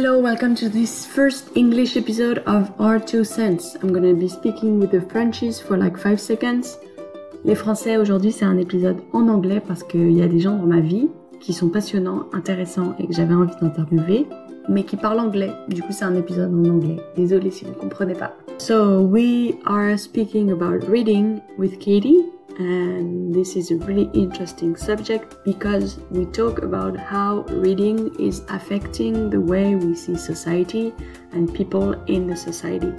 Hello, 0.00 0.20
welcome 0.20 0.54
to 0.54 0.68
this 0.68 1.04
first 1.04 1.48
English 1.56 1.96
episode 1.96 2.38
of 2.46 2.70
Our 2.78 3.00
Two 3.00 3.24
Cents. 3.24 3.74
I'm 3.82 3.92
gonna 3.92 4.14
be 4.14 4.28
speaking 4.28 4.78
with 4.78 4.92
the 4.92 5.00
Frenchies 5.00 5.58
for 5.58 5.76
like 5.76 5.98
5 5.98 6.20
seconds. 6.20 6.78
Les 7.44 7.56
Français, 7.56 7.96
aujourd'hui, 7.96 8.30
c'est 8.30 8.44
un 8.44 8.58
épisode 8.58 8.98
en 9.12 9.26
anglais 9.26 9.58
parce 9.58 9.82
qu'il 9.82 10.12
y 10.12 10.22
a 10.22 10.28
des 10.28 10.38
gens 10.38 10.54
dans 10.54 10.68
ma 10.68 10.78
vie 10.78 11.08
qui 11.40 11.52
sont 11.52 11.68
passionnants, 11.68 12.26
intéressants 12.32 12.94
et 13.00 13.08
que 13.08 13.12
j'avais 13.12 13.34
envie 13.34 13.56
d'interviewer, 13.60 14.28
mais 14.68 14.84
qui 14.84 14.96
parlent 14.96 15.18
anglais. 15.18 15.50
Du 15.66 15.82
coup, 15.82 15.90
c'est 15.90 16.04
un 16.04 16.14
épisode 16.14 16.54
en 16.54 16.70
anglais. 16.70 16.98
Désolée 17.16 17.50
si 17.50 17.64
vous 17.64 17.72
ne 17.72 17.76
comprenez 17.76 18.14
pas. 18.14 18.36
So, 18.58 19.00
we 19.00 19.56
are 19.66 19.98
speaking 19.98 20.52
about 20.52 20.88
reading 20.88 21.40
with 21.58 21.76
Katie. 21.80 22.24
And 22.58 23.32
this 23.32 23.54
is 23.54 23.70
a 23.70 23.76
really 23.76 24.10
interesting 24.12 24.76
subject 24.76 25.36
because 25.44 26.00
we 26.10 26.26
talk 26.26 26.62
about 26.62 26.96
how 26.96 27.42
reading 27.50 28.12
is 28.18 28.42
affecting 28.48 29.30
the 29.30 29.40
way 29.40 29.76
we 29.76 29.94
see 29.94 30.16
society 30.16 30.92
and 31.30 31.54
people 31.54 31.92
in 32.06 32.26
the 32.26 32.36
society. 32.36 32.92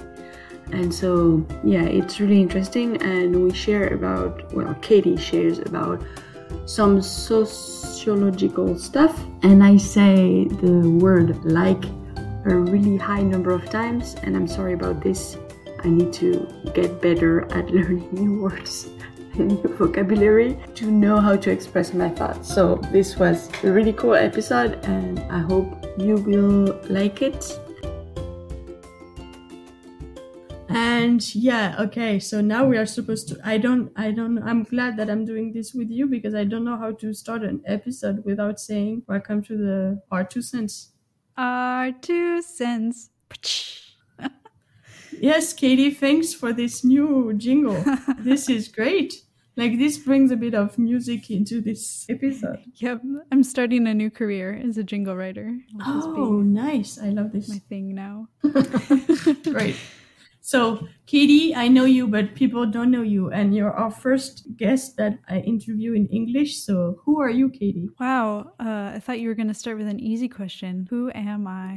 And 0.72 0.92
so, 0.94 1.44
yeah, 1.62 1.82
it's 1.82 2.20
really 2.20 2.40
interesting, 2.40 3.02
and 3.02 3.44
we 3.44 3.52
share 3.52 3.92
about, 3.92 4.50
well, 4.54 4.72
Katie 4.80 5.16
shares 5.16 5.58
about 5.58 6.02
some 6.64 7.02
sociological 7.02 8.78
stuff, 8.78 9.22
and 9.42 9.62
I 9.62 9.76
say 9.76 10.44
the 10.44 10.88
word 10.88 11.44
like 11.44 11.84
a 12.46 12.54
really 12.54 12.96
high 12.96 13.22
number 13.22 13.50
of 13.50 13.68
times, 13.68 14.14
and 14.22 14.36
I'm 14.36 14.46
sorry 14.46 14.72
about 14.72 15.02
this. 15.02 15.36
I 15.82 15.88
need 15.88 16.12
to 16.14 16.46
get 16.72 17.02
better 17.02 17.42
at 17.52 17.68
learning 17.74 18.08
new 18.12 18.40
words 18.40 18.88
vocabulary 19.34 20.58
to 20.74 20.90
know 20.90 21.20
how 21.20 21.36
to 21.36 21.50
express 21.50 21.94
my 21.94 22.08
thoughts. 22.08 22.52
So 22.52 22.76
this 22.92 23.16
was 23.16 23.48
a 23.64 23.70
really 23.70 23.92
cool 23.92 24.14
episode 24.14 24.84
and 24.84 25.20
I 25.30 25.38
hope 25.38 25.84
you 25.96 26.16
will 26.16 26.80
like 26.88 27.22
it. 27.22 27.58
And 30.68 31.34
yeah, 31.34 31.74
okay, 31.80 32.20
so 32.20 32.40
now 32.40 32.64
we 32.64 32.78
are 32.78 32.86
supposed 32.86 33.26
to 33.28 33.40
I 33.44 33.58
don't 33.58 33.90
I 33.96 34.12
don't 34.12 34.40
I'm 34.42 34.62
glad 34.62 34.96
that 34.98 35.10
I'm 35.10 35.24
doing 35.24 35.52
this 35.52 35.74
with 35.74 35.90
you 35.90 36.06
because 36.06 36.34
I 36.34 36.44
don't 36.44 36.64
know 36.64 36.76
how 36.76 36.92
to 36.92 37.12
start 37.12 37.42
an 37.42 37.60
episode 37.66 38.24
without 38.24 38.60
saying 38.60 39.02
welcome 39.08 39.42
to 39.44 39.56
the 39.56 40.02
R 40.12 40.22
two 40.22 40.42
cents. 40.42 40.90
R 41.36 41.90
two 41.90 42.40
cents. 42.42 43.10
Yes, 45.20 45.52
Katie, 45.52 45.90
thanks 45.90 46.32
for 46.32 46.52
this 46.52 46.82
new 46.82 47.34
jingle. 47.34 47.84
this 48.18 48.48
is 48.48 48.68
great. 48.68 49.22
Like 49.54 49.78
this 49.78 49.98
brings 49.98 50.30
a 50.30 50.36
bit 50.36 50.54
of 50.54 50.78
music 50.78 51.30
into 51.30 51.60
this 51.60 52.06
episode. 52.08 52.60
Yep, 52.76 53.02
I'm 53.30 53.42
starting 53.42 53.86
a 53.86 53.92
new 53.92 54.10
career 54.10 54.58
as 54.66 54.78
a 54.78 54.82
jingle 54.82 55.14
writer. 55.14 55.58
Oh, 55.86 56.40
nice! 56.40 56.98
I 56.98 57.10
love 57.10 57.32
this. 57.32 57.48
My 57.50 57.58
thing 57.68 57.94
now. 57.94 58.28
right. 59.52 59.76
So, 60.40 60.88
Katie, 61.04 61.54
I 61.54 61.68
know 61.68 61.84
you, 61.84 62.08
but 62.08 62.34
people 62.34 62.64
don't 62.64 62.90
know 62.90 63.02
you, 63.02 63.30
and 63.30 63.54
you're 63.54 63.72
our 63.72 63.90
first 63.90 64.56
guest 64.56 64.96
that 64.96 65.18
I 65.28 65.40
interview 65.40 65.92
in 65.92 66.06
English. 66.06 66.64
So, 66.64 66.98
who 67.04 67.20
are 67.20 67.28
you, 67.28 67.50
Katie? 67.50 67.90
Wow, 68.00 68.52
uh, 68.58 68.92
I 68.94 69.02
thought 69.04 69.20
you 69.20 69.28
were 69.28 69.34
going 69.34 69.52
to 69.52 69.54
start 69.54 69.76
with 69.76 69.88
an 69.88 70.00
easy 70.00 70.28
question. 70.28 70.86
Who 70.88 71.10
am 71.14 71.46
I? 71.46 71.76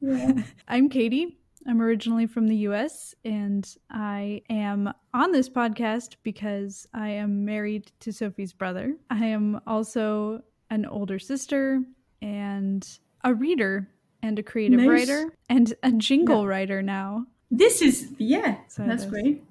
yeah. 0.00 0.42
I'm 0.66 0.88
Katie. 0.88 1.38
I'm 1.68 1.82
originally 1.82 2.26
from 2.26 2.46
the 2.46 2.56
US 2.68 3.14
and 3.24 3.66
I 3.90 4.42
am 4.48 4.92
on 5.12 5.32
this 5.32 5.48
podcast 5.48 6.16
because 6.22 6.86
I 6.94 7.10
am 7.10 7.44
married 7.44 7.90
to 8.00 8.12
Sophie's 8.12 8.52
brother. 8.52 8.94
I 9.10 9.26
am 9.26 9.60
also 9.66 10.42
an 10.70 10.86
older 10.86 11.18
sister 11.18 11.82
and 12.22 12.86
a 13.24 13.34
reader 13.34 13.88
and 14.22 14.38
a 14.38 14.42
creative 14.42 14.80
nice. 14.80 14.88
writer 14.88 15.32
and 15.48 15.74
a 15.82 15.92
jingle 15.92 16.42
yeah. 16.42 16.48
writer 16.48 16.82
now. 16.82 17.26
This 17.50 17.82
is, 17.82 18.12
yeah, 18.18 18.56
so 18.68 18.84
that's 18.84 19.06
great. 19.06 19.44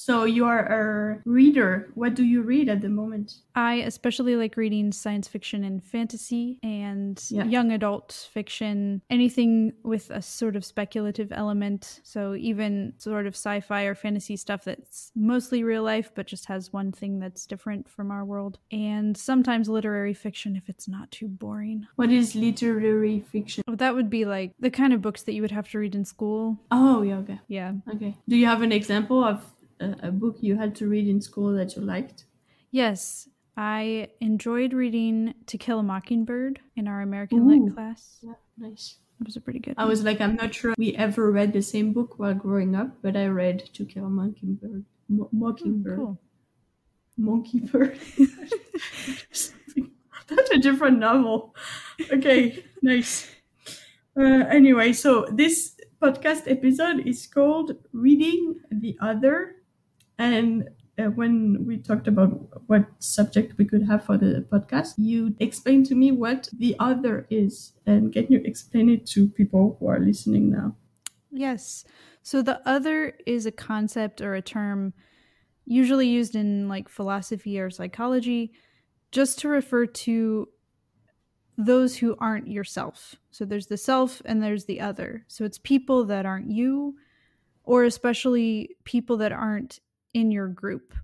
So 0.00 0.24
you 0.24 0.46
are 0.46 0.60
a 0.60 1.20
reader. 1.26 1.90
What 1.92 2.14
do 2.14 2.24
you 2.24 2.40
read 2.40 2.70
at 2.70 2.80
the 2.80 2.88
moment? 2.88 3.34
I 3.54 3.74
especially 3.74 4.34
like 4.34 4.56
reading 4.56 4.92
science 4.92 5.28
fiction 5.28 5.62
and 5.62 5.84
fantasy 5.84 6.58
and 6.62 7.22
yeah. 7.28 7.44
young 7.44 7.70
adult 7.72 8.26
fiction, 8.32 9.02
anything 9.10 9.74
with 9.82 10.08
a 10.08 10.22
sort 10.22 10.56
of 10.56 10.64
speculative 10.64 11.32
element. 11.32 12.00
So 12.02 12.34
even 12.34 12.94
sort 12.96 13.26
of 13.26 13.34
sci-fi 13.34 13.82
or 13.82 13.94
fantasy 13.94 14.38
stuff 14.38 14.64
that's 14.64 15.12
mostly 15.14 15.64
real 15.64 15.82
life 15.82 16.12
but 16.14 16.26
just 16.26 16.46
has 16.46 16.72
one 16.72 16.92
thing 16.92 17.18
that's 17.18 17.44
different 17.44 17.86
from 17.86 18.10
our 18.10 18.24
world. 18.24 18.58
And 18.72 19.14
sometimes 19.14 19.68
literary 19.68 20.14
fiction 20.14 20.56
if 20.56 20.70
it's 20.70 20.88
not 20.88 21.10
too 21.10 21.28
boring. 21.28 21.86
What 21.96 22.10
is 22.10 22.34
literary 22.34 23.20
fiction? 23.20 23.64
Oh, 23.68 23.74
that 23.74 23.94
would 23.94 24.08
be 24.08 24.24
like 24.24 24.52
the 24.58 24.70
kind 24.70 24.94
of 24.94 25.02
books 25.02 25.24
that 25.24 25.34
you 25.34 25.42
would 25.42 25.50
have 25.50 25.68
to 25.72 25.78
read 25.78 25.94
in 25.94 26.06
school. 26.06 26.58
Oh, 26.70 27.02
yeah, 27.02 27.18
okay. 27.18 27.40
Yeah. 27.48 27.74
Okay. 27.94 28.16
Do 28.26 28.36
you 28.36 28.46
have 28.46 28.62
an 28.62 28.72
example 28.72 29.22
of 29.22 29.44
a, 29.80 30.08
a 30.08 30.10
book 30.10 30.36
you 30.40 30.56
had 30.56 30.74
to 30.76 30.88
read 30.88 31.08
in 31.08 31.20
school 31.20 31.52
that 31.52 31.76
you 31.76 31.82
liked? 31.82 32.24
Yes, 32.70 33.28
I 33.56 34.10
enjoyed 34.20 34.72
reading 34.72 35.34
To 35.46 35.58
Kill 35.58 35.80
a 35.80 35.82
Mockingbird 35.82 36.60
in 36.76 36.88
our 36.88 37.02
American 37.02 37.40
Ooh. 37.40 37.64
Lit 37.64 37.74
class. 37.74 38.18
Yeah, 38.22 38.34
nice. 38.58 38.96
It 39.20 39.26
was 39.26 39.36
a 39.36 39.40
pretty 39.40 39.58
good. 39.58 39.74
I 39.76 39.84
was 39.84 40.02
like, 40.02 40.20
I'm 40.20 40.36
not 40.36 40.54
sure 40.54 40.74
we 40.78 40.94
ever 40.96 41.30
read 41.30 41.52
the 41.52 41.60
same 41.60 41.92
book 41.92 42.18
while 42.18 42.32
growing 42.32 42.74
up, 42.74 42.96
but 43.02 43.16
I 43.16 43.26
read 43.26 43.68
To 43.74 43.84
Kill 43.84 44.06
a 44.06 44.10
Mockingbird. 44.10 44.84
Mo- 45.08 45.28
Mockingbird. 45.32 45.98
Mm, 45.98 46.04
cool. 46.04 46.20
Monkeybird. 47.20 47.98
That's 50.28 50.50
a 50.50 50.58
different 50.58 50.98
novel. 50.98 51.54
Okay, 52.10 52.64
nice. 52.82 53.30
Uh, 54.18 54.44
anyway, 54.48 54.92
so 54.92 55.26
this 55.30 55.76
podcast 56.00 56.50
episode 56.50 57.06
is 57.06 57.26
called 57.26 57.76
Reading 57.92 58.60
the 58.70 58.96
Other 59.00 59.56
and 60.20 60.68
uh, 60.98 61.04
when 61.04 61.64
we 61.66 61.78
talked 61.78 62.06
about 62.06 62.30
what 62.68 62.84
subject 62.98 63.56
we 63.56 63.64
could 63.64 63.86
have 63.86 64.04
for 64.04 64.18
the 64.18 64.46
podcast, 64.52 64.94
you 64.98 65.34
explained 65.40 65.86
to 65.86 65.94
me 65.94 66.12
what 66.12 66.48
the 66.52 66.76
other 66.78 67.26
is. 67.30 67.72
And 67.86 68.12
can 68.12 68.26
you 68.28 68.42
explain 68.44 68.90
it 68.90 69.06
to 69.06 69.28
people 69.28 69.76
who 69.78 69.86
are 69.88 69.98
listening 69.98 70.50
now? 70.50 70.76
Yes. 71.30 71.84
So 72.22 72.42
the 72.42 72.60
other 72.68 73.14
is 73.26 73.46
a 73.46 73.52
concept 73.52 74.20
or 74.20 74.34
a 74.34 74.42
term 74.42 74.92
usually 75.64 76.08
used 76.08 76.34
in 76.34 76.68
like 76.68 76.88
philosophy 76.88 77.58
or 77.58 77.70
psychology 77.70 78.52
just 79.12 79.38
to 79.38 79.48
refer 79.48 79.86
to 79.86 80.48
those 81.56 81.96
who 81.96 82.16
aren't 82.18 82.48
yourself. 82.48 83.16
So 83.30 83.44
there's 83.44 83.68
the 83.68 83.76
self 83.76 84.20
and 84.24 84.42
there's 84.42 84.64
the 84.64 84.80
other. 84.80 85.24
So 85.28 85.44
it's 85.44 85.58
people 85.58 86.04
that 86.06 86.26
aren't 86.26 86.50
you, 86.50 86.96
or 87.64 87.84
especially 87.84 88.76
people 88.84 89.16
that 89.18 89.32
aren't 89.32 89.80
in 90.14 90.30
your 90.30 90.48
group. 90.48 90.94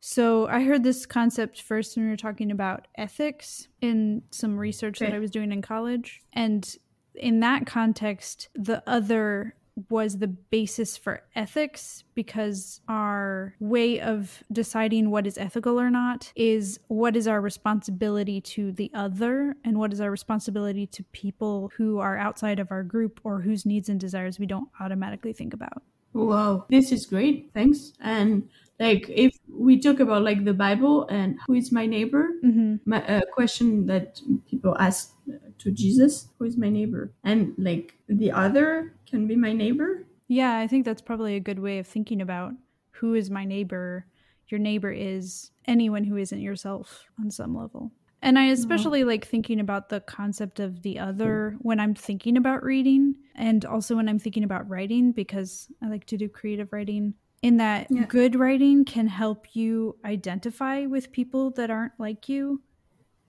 So 0.00 0.46
I 0.48 0.62
heard 0.62 0.82
this 0.82 1.06
concept 1.06 1.62
first 1.62 1.96
when 1.96 2.04
we 2.04 2.10
were 2.10 2.16
talking 2.16 2.50
about 2.50 2.88
ethics 2.96 3.68
in 3.80 4.22
some 4.30 4.58
research 4.58 5.00
okay. 5.00 5.10
that 5.10 5.16
I 5.16 5.18
was 5.18 5.30
doing 5.30 5.50
in 5.50 5.62
college. 5.62 6.20
And 6.34 6.76
in 7.14 7.40
that 7.40 7.64
context, 7.66 8.48
the 8.54 8.82
other 8.86 9.54
was 9.88 10.18
the 10.18 10.28
basis 10.28 10.96
for 10.96 11.22
ethics 11.34 12.04
because 12.14 12.80
our 12.88 13.54
way 13.58 14.00
of 14.00 14.42
deciding 14.52 15.10
what 15.10 15.26
is 15.26 15.36
ethical 15.38 15.80
or 15.80 15.90
not 15.90 16.32
is 16.36 16.78
what 16.88 17.16
is 17.16 17.26
our 17.26 17.40
responsibility 17.40 18.40
to 18.40 18.72
the 18.72 18.90
other 18.94 19.56
and 19.64 19.78
what 19.78 19.92
is 19.92 20.00
our 20.00 20.10
responsibility 20.10 20.86
to 20.86 21.02
people 21.12 21.72
who 21.76 21.98
are 21.98 22.16
outside 22.16 22.58
of 22.58 22.70
our 22.70 22.82
group 22.82 23.20
or 23.24 23.40
whose 23.40 23.66
needs 23.66 23.88
and 23.88 23.98
desires 23.98 24.38
we 24.38 24.46
don't 24.46 24.68
automatically 24.80 25.32
think 25.32 25.52
about. 25.52 25.82
Wow, 26.14 26.66
this 26.70 26.92
is 26.92 27.06
great. 27.06 27.50
Thanks. 27.52 27.92
And 28.00 28.48
like, 28.78 29.08
if 29.08 29.36
we 29.48 29.80
talk 29.80 30.00
about 30.00 30.22
like 30.22 30.44
the 30.44 30.54
Bible 30.54 31.06
and 31.08 31.38
who 31.46 31.54
is 31.54 31.70
my 31.72 31.86
neighbor, 31.86 32.30
mm-hmm. 32.44 32.76
my 32.86 33.04
uh, 33.06 33.22
question 33.32 33.86
that 33.86 34.20
people 34.48 34.76
ask 34.78 35.12
to 35.58 35.70
Jesus, 35.70 36.28
who 36.38 36.44
is 36.44 36.56
my 36.56 36.70
neighbor, 36.70 37.12
and 37.24 37.52
like 37.58 37.94
the 38.08 38.30
other 38.30 38.94
can 39.06 39.26
be 39.26 39.36
my 39.36 39.52
neighbor. 39.52 40.06
Yeah, 40.28 40.58
I 40.58 40.66
think 40.66 40.84
that's 40.84 41.02
probably 41.02 41.36
a 41.36 41.40
good 41.40 41.58
way 41.58 41.78
of 41.78 41.86
thinking 41.86 42.22
about 42.22 42.52
who 42.92 43.14
is 43.14 43.30
my 43.30 43.44
neighbor. 43.44 44.06
Your 44.48 44.60
neighbor 44.60 44.92
is 44.92 45.50
anyone 45.66 46.04
who 46.04 46.16
isn't 46.16 46.40
yourself 46.40 47.04
on 47.20 47.30
some 47.30 47.56
level. 47.56 47.92
And 48.24 48.38
I 48.38 48.44
uh-huh. 48.46 48.54
especially 48.54 49.02
oh. 49.02 49.06
like 49.06 49.26
thinking 49.26 49.60
about 49.60 49.90
the 49.90 50.00
concept 50.00 50.58
of 50.58 50.82
the 50.82 50.98
other 50.98 51.56
when 51.60 51.78
I'm 51.78 51.94
thinking 51.94 52.36
about 52.36 52.64
reading 52.64 53.14
and 53.34 53.64
also 53.66 53.94
when 53.94 54.08
I'm 54.08 54.18
thinking 54.18 54.44
about 54.44 54.68
writing 54.68 55.12
because 55.12 55.68
I 55.82 55.88
like 55.88 56.06
to 56.06 56.16
do 56.16 56.28
creative 56.28 56.72
writing. 56.72 57.14
In 57.42 57.58
that, 57.58 57.88
yeah. 57.90 58.06
good 58.06 58.34
writing 58.36 58.86
can 58.86 59.06
help 59.06 59.54
you 59.54 59.98
identify 60.02 60.86
with 60.86 61.12
people 61.12 61.50
that 61.52 61.70
aren't 61.70 61.92
like 61.98 62.26
you, 62.26 62.62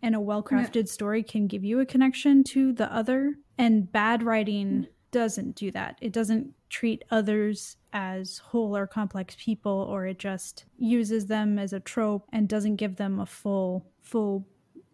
and 0.02 0.16
a 0.16 0.22
well 0.22 0.42
crafted 0.42 0.88
yeah. 0.88 0.92
story 0.92 1.22
can 1.22 1.48
give 1.48 1.66
you 1.66 1.82
a 1.82 1.86
connection 1.86 2.42
to 2.46 2.72
the 2.72 2.92
other. 2.96 3.36
And 3.58 3.92
bad 3.92 4.24
writing 4.24 4.88
doesn't 5.12 5.56
do 5.56 5.70
that. 5.72 5.98
It 6.02 6.14
doesn't 6.14 6.54
treat 6.70 7.04
others 7.12 7.76
as 7.92 8.38
whole 8.38 8.76
or 8.78 8.88
complex 8.88 9.36
people, 9.38 9.86
or 9.90 10.06
it 10.06 10.20
just 10.20 10.64
uses 10.78 11.26
them 11.26 11.60
as 11.60 11.74
a 11.74 11.82
trope 11.82 12.28
and 12.32 12.48
doesn't 12.48 12.78
give 12.78 12.96
them 12.96 13.20
a 13.20 13.26
full, 13.26 13.86
full. 14.02 14.48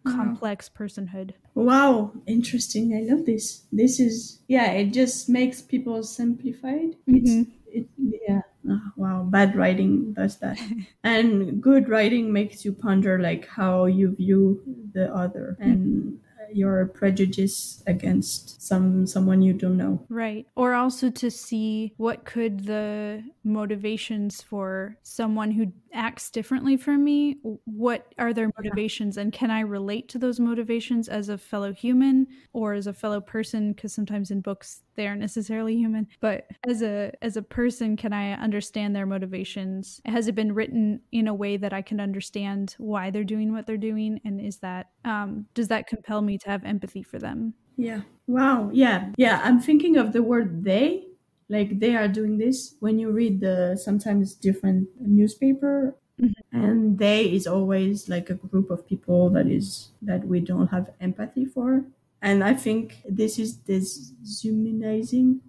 Complex 0.06 0.70
personhood. 0.70 1.32
Wow, 1.54 2.12
interesting. 2.28 2.96
I 2.96 3.02
love 3.12 3.26
this. 3.26 3.64
This 3.72 4.00
is 4.00 4.40
yeah, 4.48 4.72
it 4.72 4.94
just 4.94 5.30
makes 5.30 5.62
people 5.62 6.04
simplified. 6.04 6.96
It's 7.08 7.32
Mhm. 7.32 7.52
it 7.68 7.88
yeah. 7.98 8.42
Ah, 8.70 8.94
wow, 8.96 9.24
bad 9.24 9.56
writing 9.56 10.14
does 10.14 10.38
that. 10.38 10.60
and 11.04 11.62
good 11.62 11.90
writing 11.90 12.32
makes 12.32 12.64
you 12.64 12.74
ponder 12.74 13.18
like 13.20 13.48
how 13.48 13.86
you 13.86 14.16
view 14.16 14.62
the 14.94 15.14
other 15.14 15.58
and 15.60 16.20
your 16.56 16.88
prejudice 16.88 17.84
against 17.88 18.62
some 18.62 19.06
someone 19.08 19.42
you 19.42 19.54
don't 19.54 19.78
know. 19.78 20.06
Right. 20.10 20.48
Or 20.56 20.74
also 20.74 21.10
to 21.12 21.32
see 21.32 21.94
what 21.98 22.26
could 22.26 22.66
the 22.66 23.24
motivations 23.44 24.42
for 24.42 24.98
someone 25.04 25.52
who 25.52 25.72
acts 25.94 26.30
differently 26.30 26.78
from 26.78 27.04
me, 27.04 27.38
what 27.66 28.14
are 28.18 28.34
their 28.34 28.50
motivations 28.58 29.18
and 29.18 29.34
can 29.34 29.52
I 29.52 29.62
relate 29.62 30.08
to 30.10 30.18
those 30.20 30.40
motivations 30.40 31.10
as 31.10 31.30
a 31.30 31.38
fellow 31.38 31.74
human 31.74 32.28
or 32.54 32.74
as 32.74 32.88
a 32.88 32.94
fellow 32.94 33.20
person 33.20 33.74
because 33.74 33.94
sometimes 33.94 34.32
in 34.32 34.42
books 34.42 34.84
they 34.96 35.08
aren't 35.08 35.22
necessarily 35.22 35.76
human, 35.76 36.08
but 36.20 36.48
as 36.68 36.82
a 36.82 37.12
as 37.22 37.38
a 37.38 37.42
person 37.42 37.98
can 37.98 38.14
I 38.14 38.34
understand 38.34 38.96
their 38.96 39.06
motivations? 39.06 40.02
Has 40.06 40.28
it 40.28 40.36
been 40.36 40.54
written 40.54 41.02
in 41.12 41.28
a 41.28 41.34
way 41.34 41.58
that 41.58 41.74
I 41.74 41.82
can 41.82 42.00
understand 42.00 42.76
why 42.78 43.10
they're 43.10 43.24
doing 43.24 43.52
what 43.54 43.66
they're 43.68 43.78
doing 43.78 44.20
and 44.24 44.40
is 44.40 44.58
that 44.60 44.90
um 45.06 45.46
does 45.54 45.68
that 45.70 45.88
compel 45.88 46.22
me 46.22 46.38
to 46.42 46.50
have 46.50 46.64
empathy 46.66 47.04
for 47.04 47.20
them? 47.20 47.54
Yeah. 47.78 48.02
Wow. 48.28 48.70
Yeah. 48.74 49.12
Yeah. 49.18 49.42
I'm 49.44 49.60
thinking 49.60 49.98
of 49.98 50.14
the 50.14 50.24
word 50.24 50.64
they, 50.64 51.08
like 51.50 51.80
they 51.80 51.96
are 51.96 52.08
doing 52.08 52.38
this 52.38 52.76
when 52.80 53.00
you 53.00 53.12
read 53.12 53.40
the 53.42 53.76
sometimes 53.78 54.34
different 54.36 54.90
newspaper. 55.00 55.96
Mhm. 56.20 56.34
And 56.54 56.98
they 57.00 57.32
is 57.34 57.48
always 57.48 58.08
like 58.10 58.30
a 58.30 58.36
group 58.36 58.70
of 58.70 58.86
people 58.86 59.30
that 59.32 59.48
is 59.48 59.90
that 60.02 60.28
we 60.28 60.40
don't 60.40 60.68
have 60.68 60.94
empathy 61.02 61.46
for. 61.46 61.86
And 62.22 62.44
I 62.44 62.54
think 62.54 63.02
this 63.10 63.40
is 63.40 63.58
deshumanizing. 63.58 65.40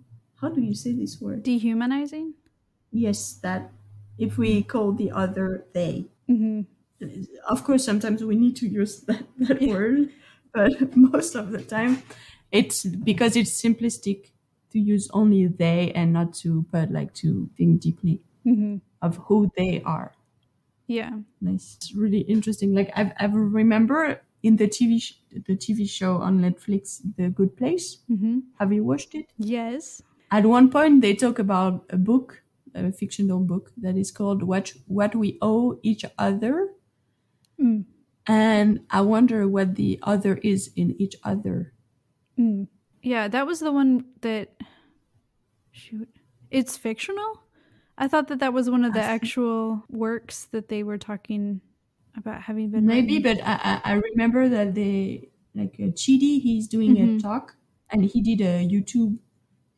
How 0.41 0.49
do 0.49 0.61
you 0.61 0.75
say 0.75 0.93
this 0.93 1.21
word? 1.21 1.43
Dehumanizing? 1.43 2.35
Yes, 2.91 3.35
that 3.43 3.71
if 4.19 4.39
we 4.39 4.62
call 4.62 4.93
the 4.93 5.11
other 5.11 5.67
they. 5.73 6.06
Mhm. 6.29 6.67
Of 7.49 7.65
course, 7.65 7.85
sometimes 7.85 8.23
we 8.25 8.37
need 8.37 8.56
to 8.56 8.69
use 8.69 9.00
that, 9.09 9.25
that 9.39 9.61
Yeah. 9.61 9.75
word, 9.75 10.11
but 10.55 10.97
most 10.97 11.35
of 11.35 11.51
the 11.51 11.63
time, 11.63 12.03
it's 12.51 12.85
because 12.85 13.37
it's 13.37 13.61
simplistic 13.61 14.31
to 14.71 14.79
use 14.79 15.09
only 15.13 15.47
they 15.47 15.93
and 15.93 16.13
not 16.13 16.35
to, 16.35 16.67
but 16.71 16.91
like 16.91 17.13
to 17.15 17.51
think 17.57 17.81
deeply 17.81 18.23
Mhm. 18.47 18.81
of 19.03 19.17
who 19.29 19.51
they 19.57 19.83
are. 19.83 20.13
Yeah. 20.87 21.21
Nice. 21.41 21.77
It's 21.77 21.95
really 21.95 22.21
interesting. 22.21 22.75
Like 22.75 22.91
I've 22.97 23.13
ever 23.19 23.45
remember 23.47 24.21
in 24.43 24.57
the 24.57 24.69
TV 24.69 24.99
sh- 24.99 25.19
the 25.47 25.57
TV 25.57 25.87
show 25.87 26.17
on 26.19 26.41
Netflix, 26.41 27.01
The 27.17 27.31
Good 27.31 27.57
Place. 27.57 27.99
hmm 28.09 28.41
Have 28.59 28.73
you 28.73 28.85
watched 28.85 29.15
it? 29.15 29.33
Yes. 29.39 30.03
At 30.31 30.47
one 30.47 30.71
point, 30.71 31.03
they 31.03 31.15
talk 31.15 31.39
about 31.39 31.85
a 31.91 31.97
book, 31.99 32.43
a 32.75 32.91
fictional 32.93 33.41
book 33.41 33.73
that 33.77 33.97
is 33.97 34.11
called 34.11 34.43
"What 34.43 34.73
What 34.87 35.15
We 35.15 35.39
Owe 35.43 35.79
Each 35.83 36.05
Other." 36.19 36.71
Mm. 37.61 37.85
And 38.27 38.81
I 38.91 39.01
wonder 39.01 39.49
what 39.49 39.75
the 39.75 39.99
other 40.03 40.37
is 40.37 40.71
in 40.77 40.95
each 41.01 41.17
other. 41.25 41.73
Mm. 42.39 42.69
Yeah, 43.03 43.29
that 43.29 43.47
was 43.47 43.61
the 43.61 43.73
one 43.73 44.05
that. 44.21 44.55
Shoot. 45.73 46.09
It's 46.51 46.77
fictional? 46.77 47.43
I 47.99 48.09
thought 48.09 48.29
that 48.29 48.39
that 48.41 48.53
was 48.53 48.71
one 48.71 48.85
of 48.85 48.93
the 48.95 49.01
I 49.01 49.09
think- 49.09 49.23
actual 49.25 49.85
works 49.89 50.45
that 50.53 50.69
they 50.69 50.83
were 50.83 50.99
talking 50.99 51.61
about 52.17 52.43
having 52.43 52.71
been. 52.71 52.87
Maybe, 52.87 53.17
written. 53.19 53.39
but 53.39 53.47
I, 53.47 53.81
I 53.85 53.93
I 53.93 53.93
remember 53.95 54.49
that 54.49 54.75
they, 54.75 55.31
like 55.55 55.75
uh, 55.81 55.91
Chidi, 55.97 56.41
he's 56.41 56.69
doing 56.69 56.97
a 56.99 57.01
Mhm. 57.07 57.23
talk 57.23 57.57
and 57.91 58.05
he 58.05 58.21
did 58.21 58.41
a 58.41 58.67
YouTube 58.69 59.19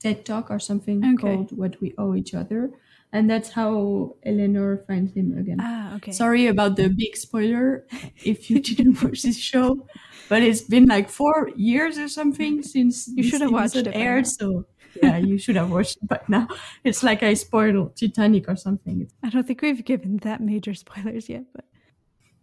TED 0.00 0.24
talk 0.26 0.50
or 0.50 0.58
something 0.58 1.04
Okay. 1.04 1.16
called 1.16 1.56
What 1.56 1.80
We 1.80 1.94
Owe 1.96 2.14
Each 2.14 2.34
Other. 2.34 2.72
And 3.14 3.30
that's 3.30 3.48
how 3.48 4.16
Eleanor 4.26 4.84
finds 4.88 5.12
him 5.14 5.38
again. 5.38 5.58
Ah, 5.60 5.94
okay. 5.94 6.10
Sorry 6.10 6.48
about 6.48 6.74
the 6.74 6.88
big 6.88 7.16
spoiler 7.16 7.86
if 8.24 8.50
you 8.50 8.60
didn't 8.60 9.00
watch 9.02 9.22
this 9.22 9.38
show, 9.38 9.86
but 10.28 10.42
it's 10.42 10.62
been 10.62 10.86
like 10.86 11.08
four 11.08 11.48
years 11.54 11.96
or 11.96 12.08
something 12.08 12.60
since 12.64 13.08
You 13.14 13.22
should 13.22 13.40
have 13.40 13.52
watched 13.52 13.76
it 13.76 13.86
aired. 13.94 14.26
So 14.26 14.66
yeah, 15.00 15.16
you 15.18 15.38
should 15.38 15.54
have 15.54 15.70
watched 15.70 15.98
it 16.02 16.08
by 16.08 16.20
now. 16.26 16.48
It's 16.82 17.04
like 17.04 17.22
I 17.22 17.34
spoiled 17.34 17.96
Titanic 17.96 18.48
or 18.48 18.56
something. 18.56 19.08
I 19.22 19.30
don't 19.30 19.46
think 19.46 19.62
we've 19.62 19.84
given 19.84 20.16
that 20.18 20.40
major 20.40 20.74
spoilers 20.74 21.28
yet, 21.28 21.44
but 21.54 21.66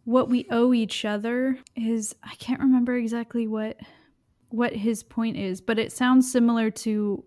what 0.05 0.29
we 0.29 0.47
owe 0.51 0.73
each 0.73 1.03
other 1.03 1.59
is 1.75 2.15
I 2.23 2.35
can't 2.35 2.61
remember 2.61 2.95
exactly 2.95 3.45
what 3.45 3.77
what 4.47 4.73
his 4.73 5.03
point 5.03 5.35
is, 5.35 5.59
but 5.59 5.79
it 5.79 5.91
sounds 5.91 6.31
similar 6.31 6.71
to 6.71 7.25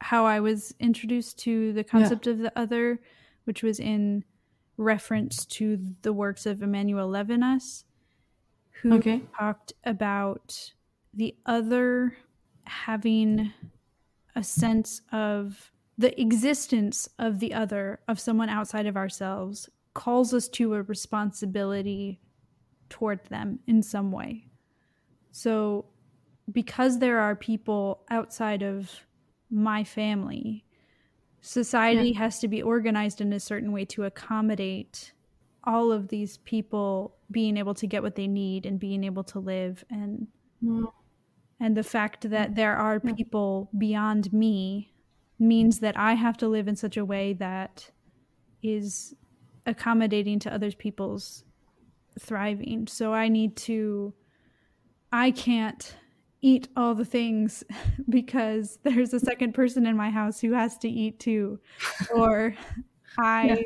how 0.00 0.24
I 0.26 0.40
was 0.40 0.74
introduced 0.80 1.38
to 1.40 1.72
the 1.72 1.84
concept 1.84 2.26
of 2.26 2.38
the 2.38 2.56
other, 2.58 3.00
which 3.44 3.62
was 3.62 3.80
in 3.80 4.24
reference 4.76 5.44
to 5.46 5.78
the 6.02 6.12
works 6.12 6.46
of 6.46 6.62
Emmanuel 6.62 7.08
Levinas, 7.10 7.84
who 8.82 8.92
Okay. 8.94 9.22
talked 9.36 9.72
about 9.84 10.72
the 11.14 11.36
other 11.46 12.16
having 12.64 13.52
a 14.36 14.42
sense 14.44 15.00
of 15.10 15.72
the 15.96 16.18
existence 16.20 17.08
of 17.18 17.40
the 17.40 17.52
other, 17.52 17.98
of 18.06 18.20
someone 18.20 18.48
outside 18.48 18.86
of 18.86 18.96
ourselves, 18.96 19.68
calls 19.94 20.32
us 20.32 20.48
to 20.48 20.74
a 20.74 20.82
responsibility 20.82 22.20
toward 22.88 23.24
them 23.24 23.58
in 23.66 23.82
some 23.82 24.12
way. 24.12 24.46
So, 25.32 25.86
because 26.52 27.00
there 27.00 27.18
are 27.18 27.34
people 27.34 28.04
outside 28.10 28.62
of 28.62 29.07
my 29.50 29.84
family, 29.84 30.64
society 31.40 32.12
has 32.14 32.38
to 32.40 32.48
be 32.48 32.62
organized 32.62 33.20
in 33.20 33.32
a 33.32 33.40
certain 33.40 33.72
way 33.72 33.84
to 33.86 34.04
accommodate 34.04 35.12
all 35.64 35.92
of 35.92 36.08
these 36.08 36.38
people 36.38 37.16
being 37.30 37.56
able 37.56 37.74
to 37.74 37.86
get 37.86 38.02
what 38.02 38.14
they 38.14 38.26
need 38.28 38.66
and 38.66 38.78
being 38.80 39.04
able 39.04 39.24
to 39.24 39.38
live 39.38 39.84
and 39.90 40.28
Mm. 40.62 40.92
and 41.60 41.76
the 41.76 41.84
fact 41.84 42.30
that 42.30 42.56
there 42.56 42.76
are 42.76 42.98
people 42.98 43.70
beyond 43.78 44.32
me 44.32 44.92
means 45.38 45.78
that 45.80 45.96
I 45.96 46.14
have 46.14 46.36
to 46.38 46.48
live 46.48 46.66
in 46.66 46.74
such 46.76 46.96
a 46.96 47.04
way 47.04 47.32
that 47.34 47.92
is 48.62 49.14
accommodating 49.66 50.40
to 50.40 50.52
other 50.52 50.72
people's 50.72 51.44
thriving. 52.18 52.88
So 52.88 53.14
I 53.14 53.28
need 53.28 53.56
to, 53.58 54.14
I 55.12 55.30
can't 55.30 55.96
eat 56.40 56.68
all 56.76 56.94
the 56.94 57.04
things 57.04 57.64
because 58.08 58.78
there's 58.82 59.12
a 59.14 59.20
second 59.20 59.52
person 59.54 59.86
in 59.86 59.96
my 59.96 60.10
house 60.10 60.40
who 60.40 60.52
has 60.52 60.78
to 60.78 60.88
eat 60.88 61.18
too. 61.18 61.58
Or 62.14 62.54
I 63.18 63.46
Yeah. 63.46 63.56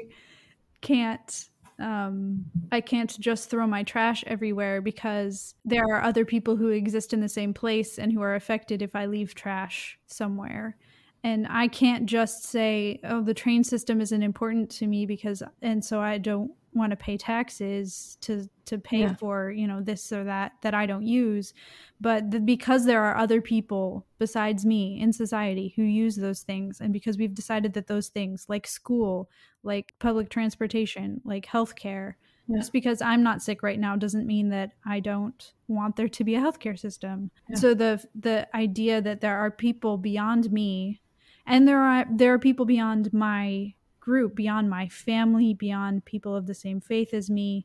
can't 0.81 1.49
um, 1.79 2.45
I 2.71 2.81
can't 2.81 3.19
just 3.19 3.51
throw 3.51 3.67
my 3.67 3.83
trash 3.83 4.23
everywhere 4.27 4.81
because 4.81 5.55
there 5.65 5.85
are 5.91 6.03
other 6.03 6.25
people 6.25 6.57
who 6.57 6.69
exist 6.69 7.13
in 7.13 7.21
the 7.21 7.29
same 7.29 7.53
place 7.53 7.99
and 7.99 8.13
who 8.13 8.23
are 8.23 8.35
affected 8.35 8.83
if 8.83 8.95
I 8.95 9.07
leave 9.07 9.35
trash 9.35 9.99
somewhere. 10.07 10.77
And 11.25 11.47
I 11.49 11.69
can't 11.69 12.07
just 12.07 12.45
say, 12.45 13.01
oh, 13.05 13.21
the 13.23 13.35
train 13.35 13.63
system 13.65 14.01
isn't 14.01 14.23
important 14.23 14.71
to 14.73 14.87
me 14.87 15.07
because, 15.07 15.43
and 15.61 15.85
so 15.85 16.01
I 16.01 16.19
don't 16.19 16.53
want 16.75 16.91
to 16.91 16.97
pay 16.97 17.17
taxes 17.19 18.17
to 18.23 18.49
to 18.65 18.79
pay 18.79 19.01
Yeah. 19.01 19.15
for 19.15 19.51
you 19.51 19.67
know 19.67 19.81
this 19.83 20.13
or 20.13 20.25
that 20.25 20.53
that 20.63 20.75
I 20.75 20.87
don't 20.87 21.07
use, 21.07 21.53
but 22.01 22.31
the, 22.31 22.41
because 22.41 22.87
there 22.87 23.03
are 23.05 23.17
other 23.17 23.41
people 23.43 24.07
besides 24.19 24.65
me 24.65 25.01
in 25.01 25.13
society 25.13 25.73
who 25.77 25.83
use 25.83 26.17
those 26.17 26.43
things, 26.43 26.81
and 26.81 26.93
because 26.93 27.19
we've 27.19 27.35
decided 27.35 27.73
that 27.75 27.87
those 27.89 28.09
things 28.09 28.47
like 28.49 28.67
school, 28.67 29.31
like 29.63 29.93
public 29.99 30.31
transportation, 30.31 31.21
like 31.25 31.45
healthcare, 31.47 32.15
Yeah. 32.49 32.59
just 32.59 32.73
because 32.73 33.03
I'm 33.03 33.23
not 33.23 33.43
sick 33.43 33.63
right 33.63 33.79
now 33.79 33.97
doesn't 33.97 34.27
mean 34.27 34.49
that 34.51 34.73
I 34.87 35.01
don't 35.01 35.53
want 35.69 35.97
there 35.97 36.09
to 36.09 36.25
be 36.25 36.35
a 36.37 36.41
healthcare 36.41 36.79
system. 36.79 37.31
Yeah. 37.51 37.57
So 37.57 37.75
the 37.75 38.03
the 38.15 38.49
idea 38.57 39.01
that 39.03 39.21
there 39.21 39.37
are 39.37 39.51
people 39.51 39.99
beyond 39.99 40.51
me, 40.53 41.01
and 41.47 41.69
there 41.69 41.81
are 41.81 42.07
there 42.11 42.33
are 42.33 42.39
people 42.39 42.65
beyond 42.67 43.13
my 43.13 43.75
group, 44.03 44.35
beyond 44.35 44.69
my 44.69 44.89
family, 44.89 45.55
beyond 45.55 46.05
people 46.05 46.35
of 46.35 46.47
the 46.47 46.55
same 46.55 46.81
faith 46.81 47.15
as 47.15 47.31
me. 47.31 47.65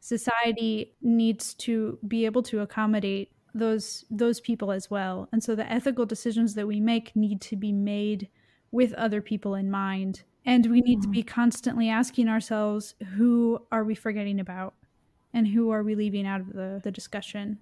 Society 0.00 0.94
needs 1.02 1.52
to 1.54 1.98
be 2.08 2.24
able 2.24 2.42
to 2.44 2.60
accommodate 2.60 3.30
those 3.54 4.04
those 4.10 4.40
people 4.40 4.72
as 4.72 4.90
well. 4.90 5.28
And 5.32 5.44
so 5.44 5.54
the 5.54 5.70
ethical 5.70 6.06
decisions 6.06 6.54
that 6.54 6.66
we 6.66 6.80
make 6.80 7.14
need 7.14 7.40
to 7.42 7.56
be 7.56 7.72
made 7.72 8.28
with 8.72 8.94
other 8.94 9.20
people 9.20 9.54
in 9.54 9.70
mind. 9.70 10.22
And 10.46 10.66
we 10.70 10.80
need 10.80 11.02
to 11.02 11.08
be 11.08 11.22
constantly 11.22 11.90
asking 11.90 12.28
ourselves 12.28 12.94
who 13.16 13.60
are 13.70 13.84
we 13.84 13.94
forgetting 13.94 14.40
about 14.40 14.74
and 15.34 15.46
who 15.46 15.70
are 15.70 15.82
we 15.82 15.94
leaving 15.94 16.26
out 16.26 16.40
of 16.40 16.52
the, 16.54 16.80
the 16.82 16.90
discussion? 16.90 17.58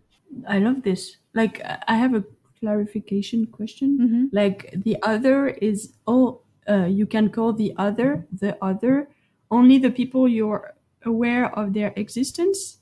I 0.46 0.58
love 0.58 0.82
this. 0.82 1.16
Like 1.34 1.60
I 1.88 1.96
have 1.96 2.14
a 2.14 2.22
clarification 2.60 3.46
question. 3.46 3.98
Mm-hmm. 4.00 4.24
Like 4.30 4.74
the 4.84 4.96
other 5.02 5.48
is 5.48 5.94
all 6.06 6.44
uh, 6.68 6.86
you 6.86 7.06
can 7.06 7.30
call 7.30 7.52
the 7.52 7.72
other 7.76 8.26
the 8.32 8.56
other 8.62 9.08
only 9.50 9.78
the 9.78 9.90
people 9.90 10.28
you're 10.28 10.74
aware 11.04 11.54
of 11.58 11.72
their 11.72 11.92
existence. 11.96 12.78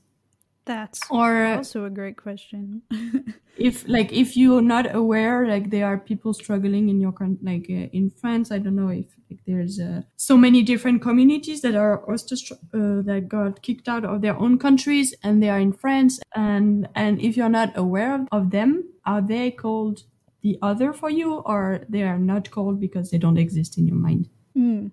That's 0.64 1.00
Or 1.11 1.47
also 1.47 1.85
a 1.85 1.90
great 1.90 2.16
question. 2.16 2.83
if 3.57 3.88
like 3.88 4.12
if 4.12 4.37
you're 4.37 4.62
not 4.62 4.95
aware 4.95 5.47
like 5.47 5.71
there 5.71 5.87
are 5.87 5.99
people 5.99 6.35
struggling 6.35 6.88
in 6.88 7.00
your 7.00 7.12
country 7.12 7.38
like 7.43 7.66
uh, 7.71 7.88
in 7.93 8.11
france 8.11 8.52
i 8.52 8.59
don't 8.59 8.76
know 8.76 8.88
if 8.88 9.07
like, 9.31 9.40
there's 9.47 9.81
uh, 9.81 10.02
so 10.16 10.37
many 10.37 10.62
different 10.62 11.00
communities 11.00 11.62
that 11.62 11.75
are 11.75 11.99
also 12.11 12.37
uh, 12.75 13.02
that 13.02 13.26
got 13.28 13.62
kicked 13.62 13.88
out 13.88 14.05
of 14.05 14.21
their 14.21 14.37
own 14.37 14.59
countries 14.59 15.14
and 15.23 15.43
they 15.43 15.49
are 15.49 15.59
in 15.59 15.73
france 15.73 16.21
and 16.35 16.88
and 16.95 17.21
if 17.21 17.37
you're 17.37 17.49
not 17.49 17.76
aware 17.76 18.26
of 18.31 18.50
them 18.50 18.85
are 19.05 19.23
they 19.23 19.50
called 19.50 20.02
the 20.43 20.59
other 20.62 20.93
for 20.93 21.11
you 21.11 21.35
or 21.35 21.81
they 21.88 22.02
are 22.02 22.19
not 22.19 22.50
called 22.50 22.78
because 22.81 23.11
they 23.11 23.19
don't 23.19 23.38
exist 23.38 23.78
in 23.78 23.87
your 23.87 23.97
mind 23.97 24.28
Mm. 24.57 24.90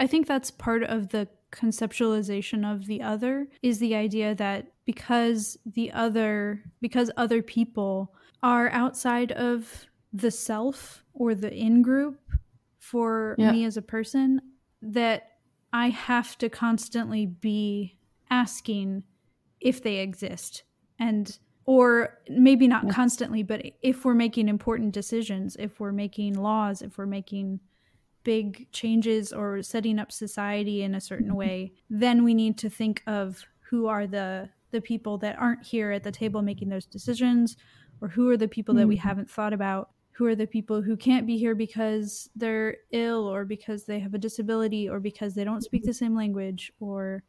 I 0.00 0.06
think 0.08 0.26
that's 0.26 0.50
part 0.50 0.82
of 0.82 1.08
the 1.10 1.28
conceptualization 1.52 2.64
of 2.70 2.86
the 2.86 3.00
other 3.02 3.48
is 3.62 3.78
the 3.78 3.94
idea 3.94 4.34
that 4.34 4.72
because 4.84 5.56
the 5.64 5.92
other 5.92 6.62
because 6.80 7.10
other 7.16 7.40
people 7.42 8.12
are 8.42 8.68
outside 8.70 9.32
of 9.32 9.86
the 10.12 10.30
self 10.30 11.04
or 11.14 11.34
the 11.34 11.52
in 11.54 11.82
group 11.82 12.18
for 12.78 13.36
Yeah. 13.38 13.52
me 13.52 13.64
as 13.64 13.76
a 13.76 13.82
person 13.82 14.40
that 14.82 15.38
I 15.72 15.88
have 15.90 16.36
to 16.38 16.48
constantly 16.48 17.26
be 17.26 17.98
asking 18.30 19.04
if 19.60 19.82
they 19.82 19.96
exist 19.98 20.64
and 20.98 21.38
or 21.66 22.18
maybe 22.28 22.66
not 22.68 22.88
constantly 22.88 23.42
but 23.42 23.62
if 23.82 24.04
we're 24.04 24.14
making 24.14 24.48
important 24.48 24.92
decisions 24.94 25.56
if 25.56 25.80
we're 25.80 25.92
making 25.92 26.34
laws 26.34 26.82
if 26.82 26.96
we're 26.98 27.06
making 27.06 27.60
big 28.24 28.70
changes 28.72 29.32
or 29.32 29.62
setting 29.62 29.98
up 30.00 30.10
society 30.10 30.82
in 30.82 30.96
a 30.96 31.00
certain 31.00 31.36
way, 31.36 31.72
then 31.88 32.24
we 32.24 32.34
need 32.34 32.58
to 32.58 32.68
think 32.68 33.00
of 33.06 33.44
who 33.70 33.86
are 33.86 34.04
the 34.06 34.50
the 34.72 34.80
people 34.80 35.16
that 35.16 35.38
aren't 35.38 35.64
here 35.64 35.92
at 35.92 36.02
the 36.02 36.10
table 36.10 36.42
making 36.42 36.68
those 36.68 36.86
decisions 36.86 37.56
or 38.00 38.08
who 38.08 38.28
are 38.28 38.36
the 38.36 38.48
people 38.48 38.74
that 38.74 38.88
we 38.88 38.96
Mhm. 38.96 39.00
haven't 39.00 39.30
thought 39.30 39.52
about 39.52 39.90
who 40.10 40.26
are 40.26 40.34
the 40.34 40.46
people 40.48 40.82
who 40.82 40.96
can't 40.96 41.24
be 41.24 41.36
here 41.38 41.54
because 41.54 42.28
they're 42.34 42.78
ill 42.90 43.28
or 43.28 43.44
because 43.44 43.84
they 43.86 44.00
have 44.00 44.12
a 44.14 44.18
disability 44.18 44.88
or 44.88 44.98
because 44.98 45.34
they 45.36 45.44
don't 45.44 45.62
speak 45.62 45.84
the 45.84 45.94
same 45.94 46.16
language 46.16 46.72
or 46.80 47.22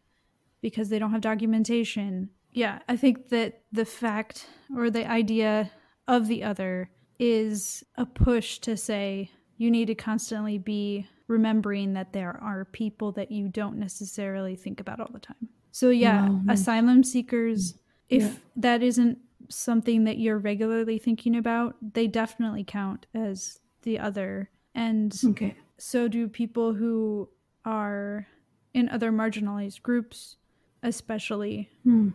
because 0.61 0.89
they 0.89 0.97
don't 0.99 1.11
have 1.11 1.21
documentation. 1.21 2.31
Yeah, 2.57 2.79
I 2.89 2.97
think 2.97 3.29
that 3.29 3.61
the 3.71 3.85
fact 3.85 4.47
or 4.75 4.89
the 4.89 5.09
idea 5.09 5.71
of 6.07 6.27
the 6.27 6.43
other 6.43 6.89
is 7.19 7.83
a 7.95 8.05
push 8.05 8.59
to 8.59 8.75
say 8.77 9.31
you 9.57 9.71
need 9.71 9.87
to 9.87 9.95
constantly 9.95 10.57
be 10.57 11.07
remembering 11.27 11.93
that 11.93 12.13
there 12.13 12.37
are 12.41 12.65
people 12.65 13.11
that 13.13 13.31
you 13.31 13.49
don't 13.49 13.77
necessarily 13.77 14.55
think 14.55 14.79
about 14.79 14.99
all 14.99 15.09
the 15.11 15.19
time. 15.19 15.49
So, 15.71 15.89
yeah, 15.89 16.27
nice. 16.45 16.61
asylum 16.61 17.03
seekers, 17.03 17.75
if 18.09 18.23
Yeah. 18.23 18.33
that 18.55 18.83
isn't 18.83 19.19
something 19.49 20.03
that 20.05 20.17
you're 20.17 20.37
regularly 20.39 20.97
thinking 20.97 21.35
about, 21.35 21.75
they 21.93 22.07
definitely 22.07 22.63
count 22.63 23.05
as 23.13 23.59
the 23.83 23.99
other. 23.99 24.49
And 24.73 25.13
okay 25.25 25.55
so 25.77 26.07
do 26.07 26.27
people 26.27 26.73
who 26.73 27.29
are 27.65 28.27
in 28.73 28.89
other 28.89 29.11
marginalized 29.11 29.81
groups, 29.81 30.37
especially. 30.83 31.69
Hmm. 31.83 32.09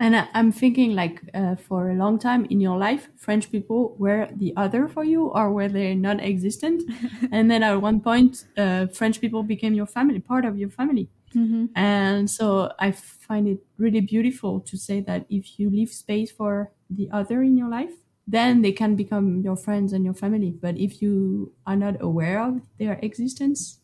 And 0.00 0.16
I, 0.16 0.28
I'm 0.32 0.50
thinking, 0.50 0.94
like, 0.94 1.20
uh, 1.34 1.56
for 1.56 1.90
a 1.90 1.94
long 1.94 2.18
time 2.18 2.46
in 2.46 2.58
your 2.58 2.78
life, 2.78 3.08
French 3.16 3.52
people 3.52 3.94
were 3.98 4.28
the 4.34 4.54
other 4.56 4.88
for 4.88 5.04
you, 5.04 5.26
or 5.26 5.52
were 5.52 5.68
they 5.68 5.94
non-existent? 5.94 6.82
and 7.32 7.50
then 7.50 7.62
at 7.62 7.80
one 7.80 8.00
point, 8.00 8.46
uh, 8.56 8.86
French 8.86 9.20
people 9.20 9.42
became 9.42 9.74
your 9.74 9.86
family, 9.86 10.18
part 10.18 10.46
of 10.46 10.58
your 10.58 10.70
family. 10.70 11.10
Mm-hmm. 11.34 11.66
And 11.76 12.28
so 12.28 12.72
I 12.78 12.92
find 12.92 13.46
it 13.46 13.58
really 13.76 14.00
beautiful 14.00 14.60
to 14.60 14.76
say 14.76 15.00
that 15.02 15.26
if 15.28 15.60
you 15.60 15.70
leave 15.70 15.90
space 15.90 16.30
for 16.32 16.72
the 16.88 17.08
other 17.12 17.42
in 17.42 17.56
your 17.56 17.68
life, 17.68 17.92
then 18.26 18.62
they 18.62 18.72
can 18.72 18.96
become 18.96 19.42
your 19.42 19.56
friends 19.56 19.92
and 19.92 20.04
your 20.04 20.14
family. 20.14 20.50
But 20.50 20.78
if 20.78 21.02
you 21.02 21.52
are 21.66 21.76
not 21.76 22.00
aware 22.00 22.42
of 22.42 22.60
their 22.78 22.98
existence 23.02 23.80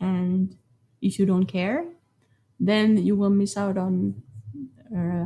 and 0.00 0.56
if 1.00 1.18
you 1.18 1.26
don't 1.26 1.46
care, 1.46 1.84
then 2.58 2.96
you 2.96 3.16
will 3.16 3.30
miss 3.30 3.56
out 3.56 3.76
on 3.76 4.14
uh, 4.16 4.31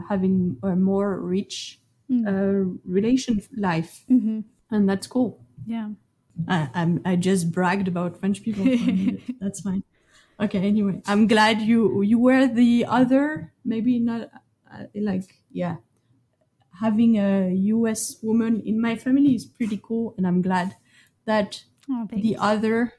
having 0.08 0.56
a 0.62 0.76
more 0.76 1.20
rich 1.20 1.80
uh, 2.10 2.64
relation 2.84 3.42
life. 3.56 4.04
Mm-hmm. 4.10 4.40
And 4.70 4.88
that's 4.88 5.06
cool. 5.06 5.44
Yeah. 5.66 5.90
I, 6.48 6.68
I'm, 6.74 7.00
I 7.04 7.16
just 7.16 7.50
bragged 7.50 7.88
about 7.88 8.18
French 8.18 8.42
people. 8.42 8.64
for 8.64 8.70
a 8.70 8.76
minute. 8.76 9.22
That's 9.40 9.60
fine. 9.60 9.82
Okay. 10.38 10.58
Anyway, 10.58 11.00
I'm 11.06 11.26
glad 11.26 11.62
you 11.62 12.02
you 12.02 12.18
were 12.18 12.46
the 12.46 12.84
other. 12.86 13.52
Maybe 13.64 13.98
not 13.98 14.28
uh, 14.70 14.84
like 14.94 15.40
yeah. 15.50 15.76
Having 16.80 17.16
a 17.16 17.54
U.S. 17.54 18.16
woman 18.22 18.60
in 18.66 18.78
my 18.78 18.96
family 18.96 19.34
is 19.34 19.46
pretty 19.46 19.80
cool, 19.82 20.14
and 20.18 20.26
I'm 20.26 20.42
glad 20.42 20.76
that 21.24 21.64
Oh, 21.88 22.08
the 22.12 22.36
other 22.36 22.94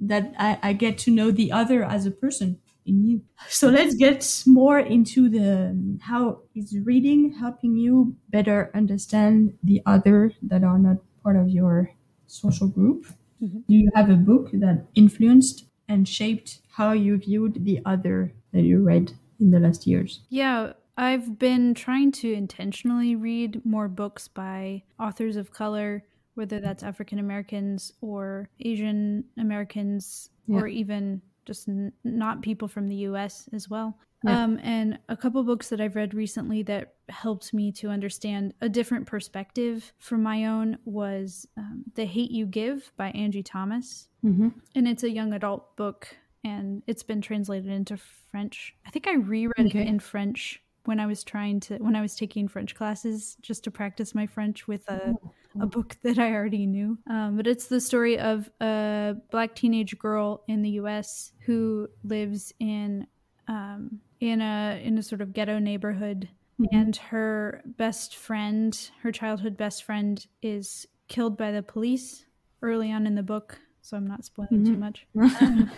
that 0.00 0.34
I, 0.36 0.58
I 0.62 0.72
get 0.72 0.98
to 0.98 1.10
know 1.10 1.30
the 1.30 1.52
other 1.52 1.84
as 1.84 2.06
a 2.06 2.10
person 2.10 2.58
in 2.86 3.04
you. 3.04 3.22
So 3.48 3.68
let's 3.68 3.94
get 3.94 4.42
more 4.46 4.78
into 4.78 5.28
the 5.28 5.76
how 6.02 6.40
is 6.54 6.76
reading 6.80 7.32
helping 7.32 7.76
you 7.76 8.16
better 8.30 8.70
understand 8.74 9.56
the 9.62 9.80
other 9.86 10.32
that 10.42 10.64
are 10.64 10.78
not 10.78 10.96
part 11.22 11.36
of 11.36 11.48
your 11.48 11.90
social 12.26 12.68
group. 12.68 13.06
Mhm. 13.42 13.64
Do 13.66 13.74
you 13.74 13.90
have 13.94 14.10
a 14.10 14.16
book 14.16 14.50
that 14.52 14.86
influenced 14.94 15.66
and 15.88 16.08
shaped 16.08 16.60
how 16.70 16.92
you 16.92 17.16
viewed 17.18 17.64
the 17.64 17.80
other 17.84 18.32
that 18.52 18.62
you 18.62 18.82
read 18.82 19.12
in 19.40 19.50
the 19.50 19.60
last 19.60 19.86
years? 19.86 20.20
Yeah, 20.30 20.72
I've 20.96 21.38
been 21.38 21.74
trying 21.74 22.12
to 22.12 22.32
intentionally 22.32 23.16
read 23.16 23.64
more 23.64 23.88
books 23.88 24.28
by 24.28 24.84
authors 24.98 25.36
of 25.36 25.50
color, 25.50 26.04
whether 26.34 26.60
that's 26.60 26.82
African 26.82 27.18
Americans 27.18 27.92
or 28.00 28.48
Asian 28.60 29.24
Americans, 29.36 30.30
Yeah. 30.46 30.60
or 30.60 30.66
even 30.68 31.22
just 31.44 31.68
n- 31.68 31.92
not 32.04 32.42
people 32.42 32.68
from 32.68 32.88
the 32.88 32.96
US 33.08 33.48
as 33.52 33.68
well. 33.68 33.96
Yeah. 34.24 34.44
Um, 34.44 34.60
and 34.62 34.98
a 35.08 35.16
couple 35.16 35.42
books 35.42 35.68
that 35.70 35.80
I've 35.80 35.96
read 35.96 36.14
recently 36.14 36.62
that 36.64 36.94
helped 37.08 37.52
me 37.52 37.72
to 37.72 37.88
understand 37.88 38.54
a 38.60 38.68
different 38.68 39.06
perspective 39.06 39.92
from 39.98 40.22
my 40.22 40.46
own 40.46 40.78
was 40.84 41.44
um, 41.56 41.82
The 41.94 42.04
Hate 42.04 42.30
U 42.30 42.46
Give 42.46 42.92
by 42.96 43.10
Angie 43.10 43.42
Thomas 43.42 44.08
Mm-hmm. 44.24 44.50
and 44.76 44.86
it's 44.86 45.02
a 45.02 45.10
young 45.10 45.32
adult 45.32 45.74
book 45.76 46.06
and 46.44 46.80
it's 46.86 47.02
been 47.02 47.20
translated 47.20 47.68
into 47.72 47.96
french 48.30 48.72
i 48.86 48.90
think 48.90 49.08
i 49.08 49.14
reread 49.14 49.66
Okay. 49.66 49.80
it 49.80 49.88
in 49.88 49.98
french 49.98 50.62
when 50.84 51.00
i 51.00 51.06
was 51.06 51.24
trying 51.24 51.58
to 51.58 51.76
when 51.78 51.96
i 51.96 52.00
was 52.00 52.14
taking 52.14 52.46
french 52.46 52.76
classes 52.76 53.36
just 53.42 53.64
to 53.64 53.72
practice 53.72 54.14
my 54.14 54.26
french 54.28 54.68
with 54.68 54.88
a, 54.88 55.14
a 55.60 55.66
book 55.66 55.96
that 56.02 56.18
i 56.18 56.32
already 56.32 56.66
knew. 56.66 56.98
Um, 57.08 57.36
but 57.36 57.46
it's 57.46 57.66
the 57.66 57.80
story 57.80 58.18
of 58.18 58.50
a 58.60 59.16
black 59.30 59.54
teenage 59.54 59.98
girl 59.98 60.42
in 60.48 60.62
the 60.62 60.70
us 60.70 61.32
who 61.46 61.88
lives 62.04 62.52
in 62.58 63.06
um, 63.48 64.00
in 64.20 64.40
a 64.40 64.80
in 64.82 64.98
a 64.98 65.02
sort 65.02 65.20
of 65.20 65.32
ghetto 65.32 65.58
neighborhood. 65.58 66.28
And 66.70 66.94
her 66.94 67.60
best 67.64 68.14
friend 68.14 68.78
her 69.02 69.10
childhood 69.10 69.56
best 69.56 69.82
friend 69.82 70.24
is 70.42 70.86
killed 71.08 71.36
by 71.36 71.50
the 71.50 71.62
police 71.62 72.24
early 72.62 72.92
on 72.92 73.06
in 73.06 73.16
the 73.16 73.22
book. 73.22 73.58
So 73.80 73.96
i'm 73.96 74.06
not 74.06 74.24
spoiling 74.24 74.64
too 74.64 74.76
much. 74.76 75.06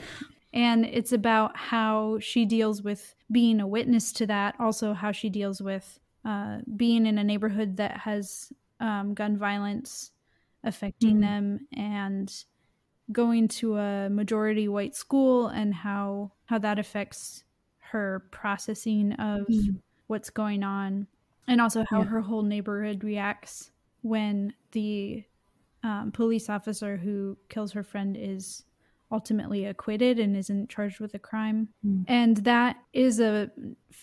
And 0.55 0.87
it's 0.87 1.11
about 1.11 1.57
how 1.57 2.21
she 2.21 2.45
deals 2.45 2.81
with 2.81 3.17
being 3.31 3.59
a 3.59 3.67
witness 3.67 4.13
to 4.13 4.27
that 4.29 4.55
also 4.61 4.95
how 4.95 5.11
she 5.11 5.29
deals 5.29 5.61
with 5.61 5.99
uh, 6.25 6.59
being 6.77 7.07
in 7.07 7.19
a 7.19 7.25
neighborhood 7.25 7.77
that 7.79 7.99
has 7.99 8.53
um, 8.81 9.15
gun 9.15 9.37
violence 9.39 10.13
affecting 10.65 11.21
Mhm. 11.21 11.21
them 11.21 11.69
and 11.73 12.45
going 13.13 13.49
to 13.49 13.77
a 13.79 14.09
majority 14.11 14.69
white 14.69 14.95
school 14.97 15.49
and 15.49 15.75
how 15.75 16.33
how 16.47 16.59
that 16.59 16.79
affects 16.79 17.45
her 17.79 18.27
processing 18.31 19.13
of 19.15 19.47
Mhm. 19.49 19.81
what's 20.07 20.31
going 20.31 20.63
on 20.63 21.07
and 21.47 21.61
also 21.61 21.85
how 21.91 21.99
Yeah. 22.01 22.05
her 22.05 22.21
whole 22.23 22.43
neighborhood 22.43 23.05
reacts 23.05 23.71
when 24.03 24.55
the 24.73 25.25
um, 25.83 26.13
police 26.13 26.49
officer 26.49 26.97
who 26.97 27.37
kills 27.51 27.73
her 27.73 27.83
friend 27.85 28.17
is 28.19 28.65
ultimately 29.15 29.65
acquitted 29.65 30.19
and 30.19 30.37
isn't 30.37 30.69
charged 30.69 30.99
with 31.01 31.15
a 31.15 31.19
crime. 31.31 31.69
Mm. 31.87 32.05
And 32.09 32.37
that 32.39 32.77
is 32.93 33.21
a 33.21 33.51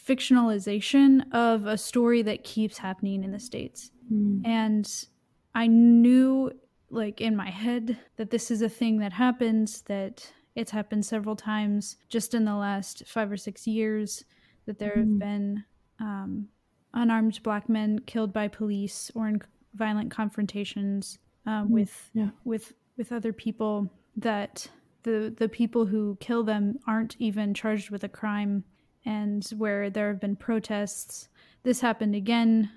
fictionalization 0.07 1.31
of 1.33 1.65
a 1.65 1.77
story 1.77 2.21
that 2.23 2.43
keeps 2.43 2.77
happening 2.77 3.23
in 3.23 3.31
the 3.31 3.39
States. 3.39 3.91
Mm. 4.11 4.41
And 4.45 5.05
I 5.53 5.67
knew, 5.67 6.51
like, 6.89 7.19
in 7.21 7.35
my 7.35 7.49
head, 7.49 7.97
that 8.17 8.29
this 8.31 8.51
is 8.51 8.61
a 8.61 8.69
thing 8.69 8.99
that 8.99 9.13
happens, 9.13 9.81
that 9.83 10.31
it's 10.55 10.71
happened 10.71 11.05
several 11.05 11.35
times 11.35 11.97
just 12.09 12.33
in 12.33 12.45
the 12.45 12.55
last 12.55 13.03
five 13.05 13.29
or 13.31 13.37
six 13.37 13.67
years, 13.67 14.23
that 14.65 14.79
there 14.79 14.95
have 14.95 15.05
Mhm. 15.05 15.19
been 15.19 15.63
um, 15.99 16.47
unarmed 16.93 17.39
black 17.43 17.69
men 17.69 17.99
killed 17.99 18.33
by 18.33 18.47
police 18.47 19.11
or 19.13 19.27
in 19.27 19.39
violent 19.75 20.09
confrontations 20.09 21.19
um, 21.45 21.69
with 21.69 22.09
yeah. 22.13 22.31
with 22.43 22.73
with 22.97 23.11
other 23.11 23.33
people 23.33 23.73
that 24.17 24.69
the 25.03 25.33
the 25.37 25.49
people 25.49 25.85
who 25.85 26.17
kill 26.19 26.43
them 26.43 26.77
aren't 26.87 27.15
even 27.19 27.53
charged 27.53 27.89
with 27.89 28.03
a 28.03 28.09
crime 28.09 28.63
and 29.05 29.45
where 29.57 29.89
there 29.89 30.09
have 30.09 30.19
been 30.19 30.35
protests 30.35 31.29
this 31.63 31.79
happened 31.81 32.15
again. 32.15 32.69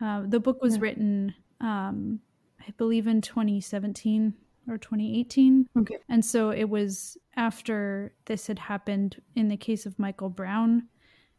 Uh, 0.00 0.22
the 0.26 0.40
book 0.40 0.60
was 0.62 0.76
Yeah. 0.76 0.80
written, 0.82 1.34
um, 1.60 2.20
I 2.66 2.70
believe, 2.78 3.06
in 3.06 3.20
2017 3.20 4.34
or 4.68 4.78
2018. 4.78 5.68
Okay. 5.78 5.98
And 6.08 6.24
so 6.24 6.50
it 6.50 6.64
was 6.68 7.16
after 7.36 8.14
this 8.24 8.46
had 8.46 8.58
happened 8.58 9.20
in 9.36 9.48
the 9.48 9.56
case 9.56 9.84
of 9.86 9.98
Michael 9.98 10.30
Brown, 10.30 10.88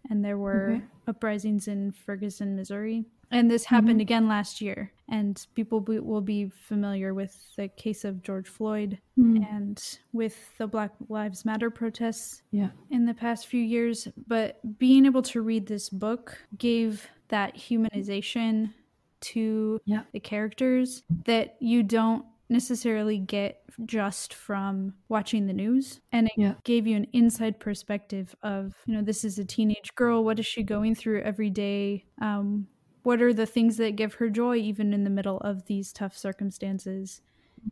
and 0.10 0.24
there 0.24 0.38
were 0.38 0.74
Okay. 0.76 0.86
uprisings 1.08 1.68
in 1.68 1.92
Ferguson, 1.92 2.56
Missouri. 2.56 3.06
And 3.32 3.50
this 3.50 3.66
happened 3.66 4.00
again 4.02 4.28
last 4.28 4.62
year. 4.62 4.93
And 5.10 5.46
people 5.54 5.80
be, 5.82 6.00
will 6.00 6.22
be 6.22 6.50
familiar 6.50 7.14
with 7.14 7.36
the 7.58 7.68
case 7.68 8.06
of 8.06 8.22
George 8.24 8.48
Floyd 8.48 9.00
Mm. 9.20 9.46
and 9.52 10.00
with 10.12 10.58
the 10.58 10.66
Black 10.66 10.92
Lives 11.10 11.46
Matter 11.46 11.70
protests 11.70 12.42
Yeah. 12.52 12.70
in 12.90 13.06
the 13.06 13.14
past 13.14 13.48
few 13.48 13.62
years. 13.62 14.08
But 14.28 14.60
being 14.80 15.06
able 15.06 15.22
to 15.24 15.42
read 15.42 15.68
this 15.68 15.90
book 15.90 16.38
gave 16.58 17.08
that 17.28 17.56
humanization 17.56 18.74
to 19.22 19.80
Yeah. 19.86 20.04
the 20.14 20.20
characters 20.20 21.04
that 21.26 21.58
you 21.60 21.84
don't 21.84 22.26
necessarily 22.50 23.18
get 23.18 23.62
just 23.86 24.34
from 24.34 24.94
watching 25.10 25.48
the 25.48 25.54
news 25.54 26.00
and 26.12 26.28
it 26.28 26.34
Yeah. 26.38 26.54
gave 26.64 26.86
you 26.86 26.96
an 26.96 27.08
inside 27.14 27.60
perspective 27.60 28.36
of 28.44 28.76
you 28.86 28.94
know 28.94 29.02
this 29.02 29.24
is 29.24 29.40
a 29.40 29.46
teenage 29.46 29.96
girl 29.96 30.24
what 30.24 30.38
is 30.38 30.46
she 30.46 30.62
going 30.62 30.94
through 30.94 31.22
every 31.22 31.50
day 31.50 32.06
um, 32.22 32.68
what 33.04 33.22
are 33.22 33.34
the 33.34 33.46
things 33.46 33.78
that 33.78 33.96
give 33.96 34.16
her 34.16 34.30
joy 34.30 34.56
even 34.58 34.94
in 34.94 35.04
the 35.04 35.10
middle 35.10 35.40
of 35.40 35.66
these 35.66 35.94
tough 35.94 36.18
circumstances 36.18 37.22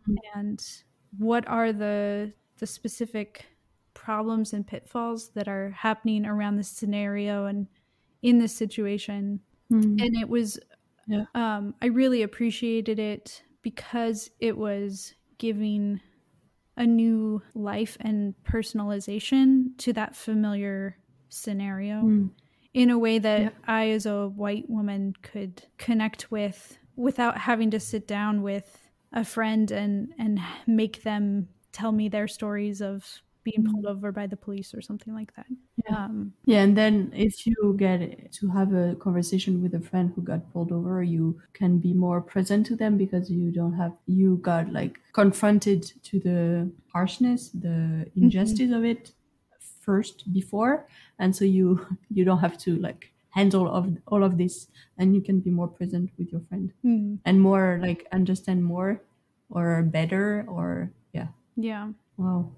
Mhm. 0.08 0.18
and 0.36 0.84
what 1.18 1.48
are 1.48 1.74
the 1.74 2.34
the 2.60 2.68
specific 2.68 3.48
problems 3.94 4.54
and 4.54 4.68
pitfalls 4.68 5.30
that 5.32 5.48
are 5.48 5.72
happening 5.72 6.26
around 6.26 6.58
this 6.58 6.70
scenario 6.70 7.46
and 7.46 7.68
in 8.22 8.40
this 8.40 8.56
situation 8.56 9.42
Mm. 9.72 10.04
and 10.04 10.16
it 10.18 10.30
was 10.30 10.60
Yeah. 11.08 11.26
um 11.36 11.76
i 11.82 11.88
really 11.88 12.22
appreciated 12.24 13.00
it 13.00 13.44
because 13.64 14.32
it 14.40 14.58
was 14.58 15.16
giving 15.38 16.02
a 16.78 16.86
new 16.88 17.42
life 17.56 17.98
and 18.02 18.36
personalization 18.44 19.78
to 19.78 19.94
that 19.94 20.16
familiar 20.16 20.98
scenario 21.30 22.02
Mm. 22.04 22.32
In 22.74 22.90
a 22.90 22.98
way 23.00 23.20
that 23.20 23.42
Yeah. 23.42 23.50
i 23.68 23.90
as 23.90 24.06
a 24.06 24.28
white 24.30 24.70
woman 24.70 25.14
could 25.22 25.64
connect 25.78 26.32
with 26.32 26.78
without 26.96 27.38
having 27.38 27.72
to 27.72 27.80
sit 27.80 28.08
down 28.08 28.42
with 28.44 28.90
a 29.14 29.24
friend 29.26 29.72
and 29.72 30.14
and 30.18 30.40
make 30.68 31.04
them 31.04 31.50
tell 31.72 31.92
me 31.92 32.10
their 32.10 32.28
stories 32.28 32.82
of 32.82 33.22
being 33.44 33.64
pulled 33.64 33.86
over 33.86 34.12
by 34.12 34.28
the 34.28 34.38
police 34.38 34.74
or 34.74 34.82
something 34.82 35.14
like 35.14 35.34
that 35.36 35.48
Yeah. 35.86 35.98
um 35.98 36.34
Yeah, 36.46 36.64
and 36.64 36.78
then 36.78 37.12
if 37.14 37.46
you 37.48 37.76
get 37.78 38.32
to 38.34 38.50
have 38.50 38.74
a 38.74 38.96
conversation 38.96 39.62
with 39.62 39.74
a 39.76 39.80
friend 39.80 40.12
who 40.16 40.22
got 40.22 40.52
pulled 40.54 40.72
over, 40.72 41.04
you 41.04 41.42
can 41.54 41.80
be 41.80 41.94
more 41.94 42.22
present 42.22 42.66
to 42.68 42.76
them 42.76 42.98
because 42.98 43.30
you 43.32 43.52
don't 43.52 43.74
have 43.74 43.94
you 44.06 44.38
got 44.38 44.72
like 44.72 45.00
confronted 45.14 45.84
to 46.04 46.20
the 46.20 46.72
harshness, 46.94 47.50
the 47.50 48.12
injustice 48.16 48.72
of 48.72 48.84
it 48.86 49.14
first 49.82 50.32
before, 50.34 50.88
and 51.20 51.36
so 51.36 51.46
you 51.46 51.86
you 52.14 52.24
don't 52.26 52.40
have 52.40 52.58
to 52.60 52.78
like 52.78 53.12
handle 53.32 53.68
of 53.68 53.98
all 54.08 54.24
of 54.24 54.38
this, 54.38 54.68
and 54.98 55.16
you 55.16 55.22
can 55.22 55.40
be 55.40 55.50
more 55.50 55.68
present 55.68 56.12
with 56.18 56.32
your 56.32 56.42
friend 56.50 56.72
hmm, 56.82 57.16
and 57.26 57.42
more 57.42 57.80
like 57.82 58.08
understand 58.12 58.64
more 58.64 59.02
or 59.50 59.84
better 59.84 60.46
or 60.48 60.92
yeah. 61.14 61.28
yeah 61.58 61.90
Wow, 62.22 62.52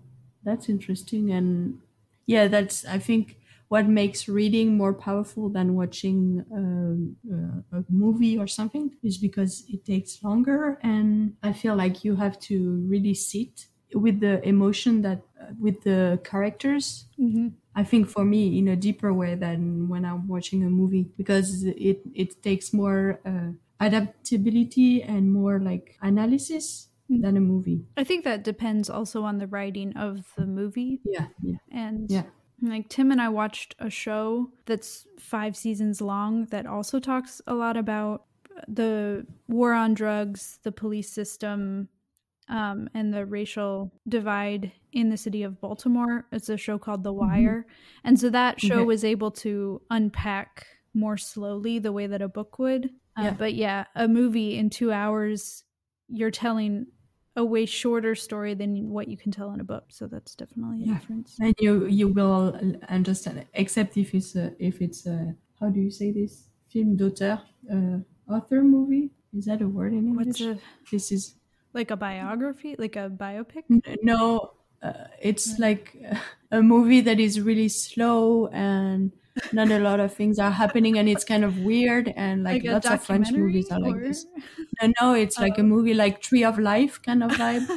that's 0.43 0.67
interesting. 0.67 1.31
And 1.31 1.79
yeah, 2.25 2.47
that's, 2.47 2.85
I 2.85 2.99
think, 2.99 3.37
what 3.69 3.87
makes 3.87 4.27
reading 4.27 4.77
more 4.77 4.93
powerful 4.93 5.49
than 5.49 5.75
watching 5.75 6.45
um, 6.51 7.15
uh, 7.31 7.77
a 7.79 7.83
movie 7.89 8.37
or 8.37 8.45
something 8.45 8.91
is 9.01 9.17
because 9.17 9.63
it 9.69 9.85
takes 9.85 10.21
longer. 10.21 10.77
And 10.83 11.35
I 11.41 11.53
feel 11.53 11.75
like 11.75 12.03
you 12.03 12.15
have 12.17 12.39
to 12.41 12.85
really 12.87 13.13
sit 13.13 13.67
with 13.93 14.19
the 14.19 14.45
emotion 14.47 15.01
that, 15.03 15.23
uh, 15.41 15.53
with 15.59 15.81
the 15.83 16.19
characters. 16.23 17.07
hmm 17.17 17.63
I 17.75 17.83
think 17.83 18.07
for 18.07 18.23
me 18.23 18.59
in 18.59 18.67
a 18.67 18.75
deeper 18.75 19.13
way 19.13 19.35
than 19.35 19.89
when 19.89 20.05
I'm 20.05 20.27
watching 20.27 20.63
a 20.63 20.69
movie 20.69 21.11
because 21.17 21.63
it, 21.63 22.01
it 22.13 22.43
takes 22.43 22.71
more 22.73 23.19
uh, 23.25 23.51
adaptability 23.79 25.01
and 25.01 25.33
more 25.33 25.59
like 25.59 25.97
analysis 26.01 26.89
than 27.09 27.35
a 27.35 27.41
movie. 27.41 27.85
I 27.97 28.03
think 28.03 28.23
that 28.23 28.43
depends 28.43 28.89
also 28.89 29.23
on 29.23 29.37
the 29.37 29.47
writing 29.47 29.95
of 29.95 30.33
the 30.35 30.47
movie. 30.47 31.01
Yeah, 31.03 31.27
yeah, 31.41 31.57
And 31.71 32.09
Yeah. 32.09 32.29
like 32.61 32.89
Tim 32.89 33.11
and 33.11 33.21
I 33.21 33.29
watched 33.29 33.75
a 33.79 33.89
show 33.89 34.51
that's 34.65 35.07
five 35.19 35.55
seasons 35.57 36.01
long 36.01 36.45
that 36.47 36.65
also 36.65 36.99
talks 36.99 37.41
a 37.47 37.53
lot 37.55 37.77
about 37.77 38.27
the 38.67 39.27
war 39.47 39.73
on 39.73 39.93
drugs, 39.93 40.59
the 40.63 40.71
police 40.71 41.11
system, 41.11 41.89
um, 42.49 42.89
and 42.93 43.13
the 43.13 43.25
racial 43.25 43.91
divide 44.07 44.71
in 44.91 45.09
the 45.09 45.17
city 45.17 45.43
of 45.43 45.59
Baltimore. 45.61 46.27
It's 46.31 46.49
a 46.49 46.57
show 46.57 46.77
called 46.77 47.03
The 47.03 47.13
Wire. 47.13 47.65
And 48.03 48.19
so 48.19 48.29
that 48.29 48.59
show 48.61 48.79
Okay. 48.79 48.85
was 48.85 49.03
able 49.03 49.31
to 49.31 49.81
unpack 49.89 50.67
more 50.93 51.17
slowly 51.17 51.79
the 51.79 51.91
way 51.91 52.07
that 52.07 52.21
a 52.21 52.27
book 52.27 52.59
would. 52.59 52.89
Uh, 53.17 53.23
Yeah. 53.23 53.31
But 53.31 53.53
yeah, 53.55 53.85
a 53.95 54.07
movie 54.07 54.57
in 54.57 54.69
two 54.69 54.91
hours, 54.91 55.63
you're 56.07 56.31
telling 56.31 56.87
a 57.35 57.43
way 57.43 57.65
shorter 57.65 58.13
story 58.13 58.53
than 58.53 58.89
what 58.89 59.07
you 59.07 59.17
can 59.17 59.31
tell 59.31 59.51
in 59.53 59.59
a 59.59 59.63
book. 59.63 59.85
So 59.89 60.07
that's 60.07 60.35
definitely 60.35 60.83
a 60.83 60.85
Yeah. 60.85 60.99
difference. 60.99 61.35
and 61.39 61.55
you 61.59 61.85
you 61.87 62.07
will 62.09 62.53
understand 62.89 63.39
it, 63.39 63.47
except 63.53 63.97
if 63.97 64.13
it's 64.13 64.35
a 64.35 64.53
if 64.59 64.81
it's 64.81 65.05
a 65.07 65.35
how 65.59 65.69
do 65.69 65.79
you 65.79 65.89
say 65.91 66.11
this 66.11 66.49
film 66.67 66.95
d'auteur 66.97 67.41
uh, 67.71 67.99
author 68.27 68.61
movie 68.63 69.11
is 69.33 69.45
that 69.45 69.61
a 69.61 69.67
word 69.67 69.93
in 69.93 70.07
English? 70.07 70.27
What's 70.27 70.41
a 70.41 70.59
this 70.91 71.11
is 71.11 71.35
like 71.73 71.91
a 71.91 71.97
biography, 71.97 72.75
like 72.77 72.95
a 72.95 73.09
biopic? 73.09 73.63
no, 74.01 74.53
uh, 74.81 75.07
it's 75.21 75.57
like 75.59 75.95
a 76.51 76.61
movie 76.61 77.01
that 77.01 77.19
is 77.19 77.39
really 77.41 77.69
slow 77.69 78.47
and 78.47 79.11
not 79.51 79.71
a 79.71 79.79
lot 79.79 79.99
of 79.99 80.13
things 80.13 80.39
are 80.39 80.51
happening 80.51 80.97
and 80.97 81.07
it's 81.07 81.23
kind 81.23 81.43
of 81.43 81.57
weird 81.57 82.09
and 82.15 82.43
like, 82.43 82.63
a 82.65 82.69
lots 82.71 82.89
of 82.89 83.03
French 83.03 83.35
movies 83.35 83.69
are 83.71 83.79
like 83.79 84.01
this. 84.01 84.25
No, 84.81 84.91
no, 85.01 85.13
it's 85.13 85.39
like 85.39 85.57
a 85.57 85.63
Oh. 85.63 85.63
movie 85.63 85.93
like 85.93 86.21
Tree 86.21 86.43
of 86.43 86.57
Life 86.59 87.01
kind 87.01 87.23
of 87.23 87.31
vibe. 87.31 87.67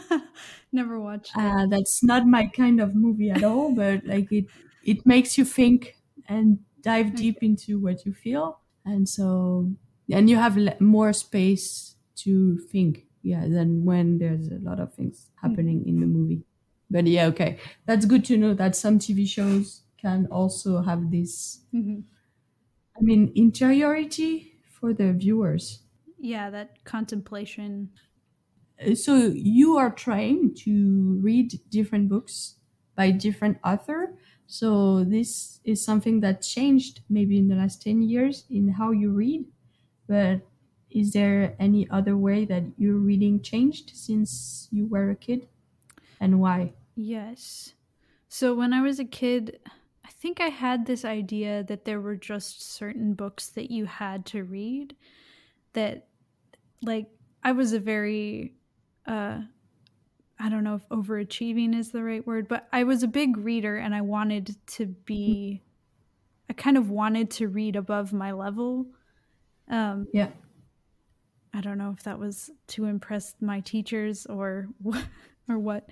Never 0.72 1.00
watched 1.00 1.38
uh, 1.38 1.66
that's 1.66 2.02
not 2.02 2.26
my 2.26 2.46
kind 2.46 2.80
of 2.80 2.94
movie 2.94 3.30
at 3.30 3.44
all 3.44 3.74
but 3.74 4.04
like 4.04 4.30
it 4.32 4.46
it 4.82 5.04
makes 5.04 5.36
you 5.36 5.44
think 5.44 5.96
and 6.28 6.60
dive 6.80 7.14
deep 7.14 7.42
into 7.42 7.78
what 7.80 8.04
you 8.06 8.12
feel 8.14 8.60
and 8.84 9.08
so 9.08 9.70
and 10.10 10.30
you 10.30 10.36
have 10.36 10.56
more 10.80 11.12
space 11.12 11.96
to 12.14 12.58
think 12.70 13.05
yeah 13.26 13.46
than 13.48 13.84
when 13.84 14.18
there's 14.18 14.48
a 14.48 14.60
lot 14.60 14.80
of 14.80 14.94
things 14.94 15.30
happening 15.42 15.86
in 15.88 16.00
the 16.00 16.06
movie. 16.06 16.42
But 16.90 17.06
yeah 17.06 17.26
okay. 17.34 17.58
That's 17.86 18.06
good 18.06 18.24
to 18.26 18.36
know 18.38 18.54
that 18.54 18.76
some 18.76 18.98
tv 18.98 19.26
shows 19.28 19.82
can 19.98 20.26
also 20.30 20.82
have 20.82 21.10
this 21.10 21.62
Mhm. 21.72 22.06
i 22.98 23.00
mean 23.00 23.32
interiority 23.34 24.60
for 24.64 24.92
the 24.92 25.12
viewers. 25.12 25.82
Yeah, 26.18 26.50
that 26.50 26.84
contemplation. 26.84 27.92
Uh, 28.80 28.94
so 28.94 29.28
you 29.28 29.76
are 29.76 29.90
trying 29.90 30.54
to 30.54 31.18
read 31.22 31.60
different 31.70 32.08
books 32.08 32.56
by 32.94 33.10
different 33.10 33.58
author. 33.64 34.18
So 34.46 35.04
this 35.04 35.60
is 35.64 35.84
something 35.84 36.20
that 36.20 36.42
changed 36.42 37.00
maybe 37.08 37.38
in 37.38 37.48
the 37.48 37.56
last 37.56 37.82
10 37.82 38.02
years 38.02 38.44
in 38.50 38.68
how 38.68 38.90
you 38.92 39.10
read. 39.12 39.46
But 40.08 40.46
is 40.96 41.12
there 41.12 41.54
any 41.60 41.88
other 41.90 42.16
way 42.16 42.44
that 42.44 42.64
your 42.76 42.94
reading 42.94 43.40
changed 43.40 43.92
since 43.94 44.68
you 44.72 44.86
were 44.86 45.10
a 45.10 45.16
kid 45.16 45.46
and 46.20 46.40
why 46.40 46.72
Yes. 46.96 47.74
So 48.28 48.54
when 48.54 48.72
I 48.72 48.80
was 48.80 48.98
a 48.98 49.04
kid, 49.04 49.60
I 50.04 50.08
think 50.08 50.40
I 50.40 50.48
had 50.48 50.86
this 50.86 51.04
idea 51.04 51.62
that 51.64 51.84
there 51.84 52.00
were 52.00 52.16
just 52.16 52.72
certain 52.72 53.12
books 53.14 53.48
that 53.48 53.70
you 53.70 53.84
had 53.84 54.24
to 54.26 54.42
read 54.42 54.96
that 55.74 56.08
like 56.82 57.06
I 57.44 57.52
was 57.52 57.74
a 57.74 57.78
very 57.78 58.54
uh 59.06 59.40
I 60.38 60.48
don't 60.48 60.64
know 60.64 60.74
if 60.74 60.88
overachieving 60.88 61.74
is 61.74 61.90
the 61.90 62.02
right 62.02 62.26
word, 62.26 62.48
but 62.48 62.68
I 62.72 62.84
was 62.84 63.02
a 63.02 63.08
big 63.08 63.36
reader 63.36 63.76
and 63.76 63.94
I 63.94 64.00
wanted 64.00 64.56
to 64.68 64.86
be 64.86 65.62
I 66.48 66.54
kind 66.54 66.78
of 66.78 66.88
wanted 66.90 67.30
to 67.32 67.48
read 67.48 67.76
above 67.76 68.12
my 68.12 68.32
level. 68.32 68.86
Um 69.68 70.06
yeah 70.14 70.30
I 71.56 71.60
don't 71.62 71.78
know 71.78 71.94
if 71.96 72.02
that 72.04 72.18
was 72.18 72.50
to 72.68 72.84
impress 72.84 73.34
my 73.40 73.60
teachers 73.60 74.26
or 74.26 74.68
what 74.82 75.02
or 75.48 75.58
what, 75.58 75.88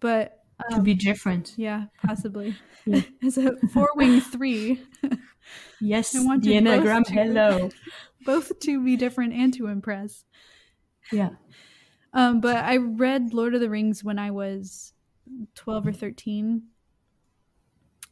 but 0.00 0.42
to 0.70 0.80
be 0.80 0.94
different 0.94 1.54
yeah, 1.56 1.84
possibly. 2.04 2.54
Yeah. 2.86 3.00
As 3.24 3.36
a 3.36 3.56
four 3.72 3.88
wing 3.96 4.20
three, 4.20 4.80
yes 5.80 6.14
I 6.14 6.20
want 6.24 6.44
the 6.44 6.54
you 6.54 6.60
both 6.60 6.84
enneagram 6.84 7.04
to- 7.06 7.12
hello 7.12 7.70
both 8.24 8.60
to 8.60 8.84
be 8.84 8.96
different 8.96 9.32
and 9.32 9.52
to 9.54 9.66
impress. 9.68 10.24
yeah 11.10 11.30
Um, 12.12 12.40
but 12.40 12.56
I 12.56 12.76
read 12.76 13.32
Lord 13.34 13.54
of 13.54 13.60
the 13.60 13.68
Rings 13.70 14.04
when 14.04 14.18
I 14.18 14.30
was 14.30 14.92
12 15.54 15.88
or 15.88 15.92
13. 15.92 16.62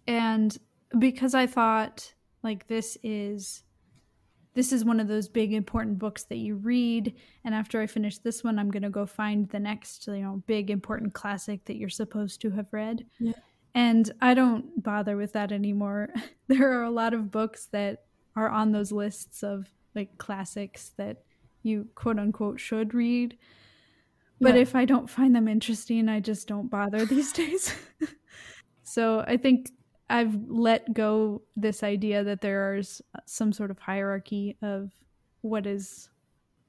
And 0.07 0.57
because 0.99 1.35
I 1.35 1.47
thought, 1.47 2.15
like, 2.43 2.67
this 2.67 2.99
is 3.03 3.63
this 4.55 4.73
is 4.73 4.85
one 4.85 5.01
of 5.01 5.09
those 5.09 5.29
big 5.29 5.53
important 5.53 5.99
books 5.99 6.25
that 6.25 6.39
you 6.39 6.55
read 6.57 7.15
and 7.45 7.55
after 7.55 7.81
i 7.81 7.87
finish 7.87 8.19
this 8.19 8.43
one 8.45 8.59
i'm 8.59 8.71
going 8.71 8.83
to 8.83 8.91
go 8.91 9.05
find 9.07 9.49
the 9.51 9.59
next 9.61 10.07
you 10.07 10.15
know 10.23 10.43
big 10.47 10.71
important 10.71 11.13
classic 11.13 11.65
that 11.65 11.77
you're 11.77 11.89
supposed 11.89 12.41
to 12.41 12.51
have 12.51 12.73
read 12.73 13.05
Yeah. 13.19 13.33
and 13.75 14.11
i 14.21 14.35
don't 14.35 14.83
bother 14.83 15.17
with 15.17 15.33
that 15.33 15.53
anymore 15.53 16.11
there 16.49 16.79
are 16.79 16.85
a 16.85 16.91
lot 16.91 17.15
of 17.15 17.31
books 17.31 17.67
that 17.73 18.05
are 18.37 18.49
on 18.49 18.73
those 18.73 18.93
lists 18.93 19.43
of 19.43 19.69
like 19.95 20.17
classics 20.19 20.93
that 20.97 21.23
you 21.63 21.89
quote 21.95 22.19
unquote 22.19 22.61
should 22.61 22.95
read 22.95 23.37
but 24.41 24.55
Yeah. 24.55 24.61
if 24.63 24.75
i 24.75 24.85
don't 24.85 25.09
find 25.11 25.35
them 25.35 25.49
interesting 25.49 26.09
i 26.09 26.21
just 26.21 26.47
don't 26.49 26.69
bother 26.69 27.05
these 27.07 27.33
days 27.43 27.73
so 28.83 29.21
i 29.27 29.37
think 29.37 29.71
I've 30.11 30.37
let 30.49 30.93
go 30.95 31.43
this 31.57 31.83
idea 31.83 32.23
that 32.25 32.41
there 32.41 32.77
is 32.77 33.01
some 33.27 33.53
sort 33.53 33.71
of 33.71 33.79
hierarchy 33.79 34.57
of 34.63 34.93
what 35.41 35.67
is, 35.67 36.09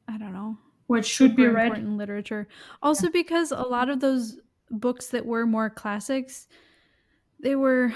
I 0.07 0.17
don't 0.17 0.33
know, 0.33 0.57
What 0.87 1.05
should 1.05 1.35
be 1.35 1.45
read? 1.47 1.67
important 1.67 1.97
literature. 1.97 2.47
Also, 2.81 3.09
because 3.09 3.51
a 3.51 3.61
lot 3.61 3.89
of 3.89 3.99
those 3.99 4.37
books 4.71 5.07
that 5.07 5.25
were 5.25 5.45
more 5.45 5.69
classics, 5.69 6.47
they 7.39 7.55
were, 7.55 7.93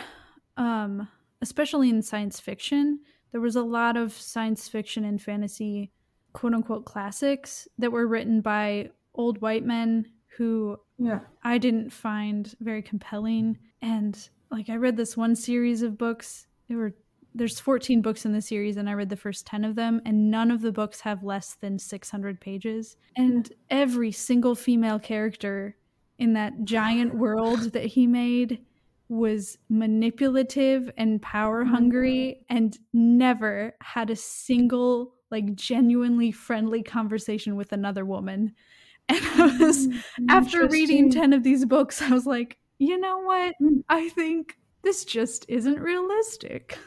um, 0.58 1.08
especially 1.42 1.90
in 1.90 2.02
science 2.02 2.40
fiction, 2.40 3.00
there 3.32 3.42
was 3.42 3.56
a 3.56 3.64
lot 3.64 3.96
of 3.96 4.12
science 4.14 4.68
fiction 4.68 5.06
and 5.06 5.22
fantasy, 5.22 5.92
quote 6.34 6.54
unquote, 6.54 6.86
classics 6.86 7.68
that 7.78 7.92
were 7.92 8.08
written 8.08 8.42
by 8.42 8.90
old 9.16 9.42
white 9.42 9.64
men 9.66 10.06
who 10.38 10.78
Yeah. 10.98 11.20
I 11.44 11.58
didn't 11.58 11.92
find 11.92 12.54
very 12.60 12.82
compelling. 12.82 13.58
And 13.82 14.30
like 14.52 14.70
I 14.70 14.76
read 14.76 14.98
this 14.98 15.16
one 15.16 15.36
series 15.36 15.82
of 15.82 15.98
books. 15.98 16.48
There 16.68 16.78
were 16.78 16.94
there's 17.36 17.60
14 17.60 18.02
books 18.02 18.26
in 18.26 18.34
the 18.34 18.42
series 18.42 18.78
and 18.78 18.90
I 18.90 18.94
read 18.94 19.10
the 19.10 19.16
first 19.16 19.46
10 19.46 19.64
of 19.64 19.76
them 19.76 20.02
and 20.04 20.32
none 20.32 20.50
of 20.50 20.62
the 20.62 20.72
books 20.72 21.02
have 21.02 21.24
less 21.24 21.54
than 21.54 21.78
600 21.78 22.42
pages. 22.42 22.98
And 23.16 23.52
every 23.70 24.12
single 24.12 24.56
female 24.56 24.98
character 24.98 25.76
in 26.18 26.34
that 26.34 26.64
giant 26.64 27.16
world 27.16 27.74
that 27.74 27.86
he 27.86 28.08
made 28.08 28.66
was 29.10 29.58
manipulative 29.70 30.92
and 30.98 31.22
power 31.22 31.64
hungry 31.64 32.46
and 32.50 32.78
never 32.94 33.76
had 33.82 34.10
a 34.10 34.16
single 34.16 35.16
like 35.32 35.56
genuinely 35.56 36.32
friendly 36.32 36.84
conversation 36.84 37.56
with 37.56 37.72
another 37.72 38.06
woman. 38.06 38.54
And 39.12 39.26
I 39.42 39.58
was 39.58 39.88
after 40.30 40.68
reading 40.68 41.10
10 41.10 41.34
of 41.34 41.42
these 41.42 41.66
books, 41.66 42.00
I 42.00 42.12
was 42.12 42.28
like, 42.28 42.59
you 42.80 42.98
know 42.98 43.20
what? 43.20 43.56
I 43.90 44.10
think 44.10 44.58
this 44.82 45.06
just 45.06 45.46
isn't 45.50 45.80
realistic. 45.80 46.78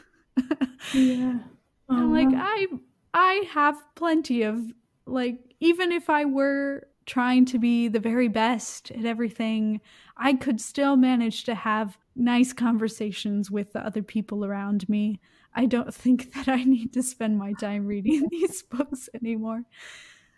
Yeah. 0.91 1.39
I'm 1.89 2.11
like. 2.11 2.29
I 2.33 2.67
I 3.13 3.43
have 3.51 3.83
plenty 3.95 4.43
of 4.43 4.73
like 5.05 5.55
even 5.59 5.91
if 5.91 6.09
I 6.09 6.25
were 6.25 6.87
trying 7.05 7.45
to 7.45 7.59
be 7.59 7.87
the 7.87 7.99
very 7.99 8.27
best 8.27 8.91
at 8.91 9.05
everything, 9.05 9.81
I 10.17 10.33
could 10.33 10.61
still 10.61 10.95
manage 10.95 11.43
to 11.45 11.55
have 11.55 11.97
nice 12.15 12.53
conversations 12.53 13.51
with 13.51 13.73
the 13.73 13.85
other 13.85 14.03
people 14.03 14.45
around 14.45 14.87
me. 14.89 15.19
I 15.53 15.65
don't 15.65 15.93
think 16.03 16.33
that 16.33 16.47
I 16.47 16.63
need 16.63 16.93
to 16.93 17.03
spend 17.03 17.37
my 17.37 17.53
time 17.53 17.85
reading 17.85 18.27
these 18.31 18.63
books 18.63 19.09
anymore. 19.13 19.63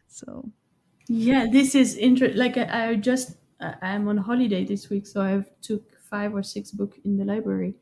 So, 0.07 0.51
Yeah, 1.07 1.47
this 1.51 1.75
is 1.75 1.97
interesting. 1.97 2.39
Like 2.39 2.57
I, 2.57 2.89
I 2.91 2.95
just 2.95 3.37
I'm 3.59 4.07
on 4.07 4.17
holiday 4.17 4.65
this 4.65 4.89
week, 4.89 5.07
so 5.07 5.21
I've 5.21 5.49
took 5.61 5.99
five 5.99 6.35
or 6.35 6.43
six 6.43 6.71
book 6.71 6.97
in 7.03 7.17
the 7.17 7.25
library, 7.25 7.75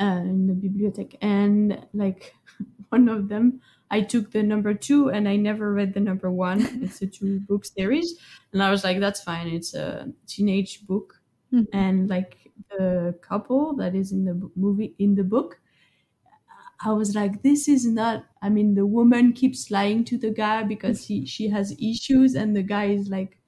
uh, 0.00 0.22
in 0.24 0.46
the 0.46 0.54
bibliothèque, 0.54 1.16
and 1.20 1.86
like 1.92 2.34
one 2.90 3.08
of 3.08 3.28
them, 3.28 3.60
I 3.90 4.02
took 4.02 4.32
the 4.32 4.42
number 4.42 4.74
two, 4.74 5.10
and 5.10 5.28
I 5.28 5.36
never 5.36 5.72
read 5.72 5.94
the 5.94 6.00
number 6.00 6.30
one. 6.30 6.60
It's 6.82 7.02
a 7.02 7.06
two 7.06 7.40
book 7.40 7.64
series, 7.64 8.18
and 8.52 8.62
I 8.62 8.70
was 8.70 8.84
like, 8.84 9.00
that's 9.00 9.22
fine. 9.22 9.48
It's 9.48 9.74
a 9.74 10.12
teenage 10.26 10.86
book, 10.86 11.22
Mhm. 11.52 11.66
and 11.72 12.08
like 12.10 12.52
the 12.70 13.18
couple 13.22 13.74
that 13.76 13.94
is 13.94 14.12
in 14.12 14.24
the 14.24 14.50
movie 14.56 14.94
in 14.98 15.14
the 15.16 15.24
book. 15.24 15.60
I 16.84 16.92
was 16.92 17.14
like, 17.14 17.42
this 17.42 17.68
is 17.68 17.86
not. 17.86 18.24
I 18.42 18.48
mean, 18.48 18.74
the 18.74 18.86
woman 18.86 19.32
keeps 19.32 19.70
lying 19.70 20.04
to 20.06 20.18
the 20.18 20.30
guy 20.30 20.62
because 20.64 21.06
he 21.06 21.24
she 21.26 21.48
has 21.48 21.76
issues, 21.80 22.34
and 22.34 22.56
the 22.56 22.62
guy 22.62 22.86
is 22.86 23.08
like, 23.08 23.38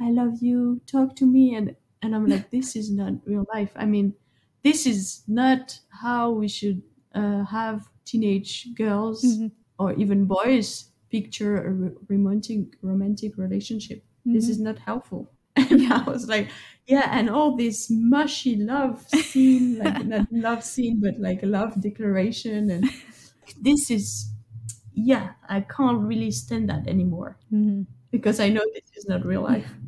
"I 0.00 0.10
love 0.10 0.42
you, 0.42 0.80
talk 0.86 1.16
to 1.16 1.26
me," 1.26 1.54
and 1.54 1.76
and 2.02 2.14
I'm 2.14 2.28
like, 2.28 2.50
this 2.50 2.76
is 2.76 2.90
not 2.90 3.14
real 3.26 3.46
life. 3.54 3.72
I 3.76 3.86
mean, 3.86 4.14
this 4.62 4.86
is 4.86 5.22
not 5.26 5.80
how 5.88 6.30
we 6.30 6.48
should 6.48 6.82
uh, 7.14 7.44
have 7.44 7.88
teenage 8.04 8.74
girls 8.74 9.22
mhm, 9.22 9.50
or 9.78 9.92
even 9.94 10.26
boys 10.26 10.90
picture 11.10 11.56
a 11.56 11.72
romantic 12.08 12.76
romantic 12.82 13.36
relationship. 13.36 14.04
This 14.32 14.48
mhm. 14.48 14.50
is 14.50 14.60
not 14.60 14.78
helpful. 14.78 15.32
And 15.70 15.90
I 15.90 16.02
was 16.04 16.28
like, 16.28 16.50
yeah, 16.86 17.08
and 17.18 17.30
all 17.30 17.56
this 17.56 17.88
mushy 17.90 18.56
love 18.56 19.08
scene, 19.08 19.78
like 19.78 20.04
not 20.04 20.26
love 20.30 20.62
scene, 20.62 21.00
but 21.00 21.18
like 21.18 21.42
a 21.42 21.46
love 21.46 21.80
declaration. 21.80 22.70
And 22.70 22.90
this 23.60 23.90
is, 23.90 24.32
yeah, 24.92 25.34
I 25.48 25.60
can't 25.62 26.02
really 26.02 26.30
stand 26.30 26.68
that 26.70 26.86
anymore 26.88 27.38
Mhm. 27.50 27.86
Because 28.16 28.40
I 28.40 28.48
know 28.48 28.62
this 28.74 28.90
is 28.96 29.06
not 29.06 29.24
real 29.24 29.42
life. 29.42 29.68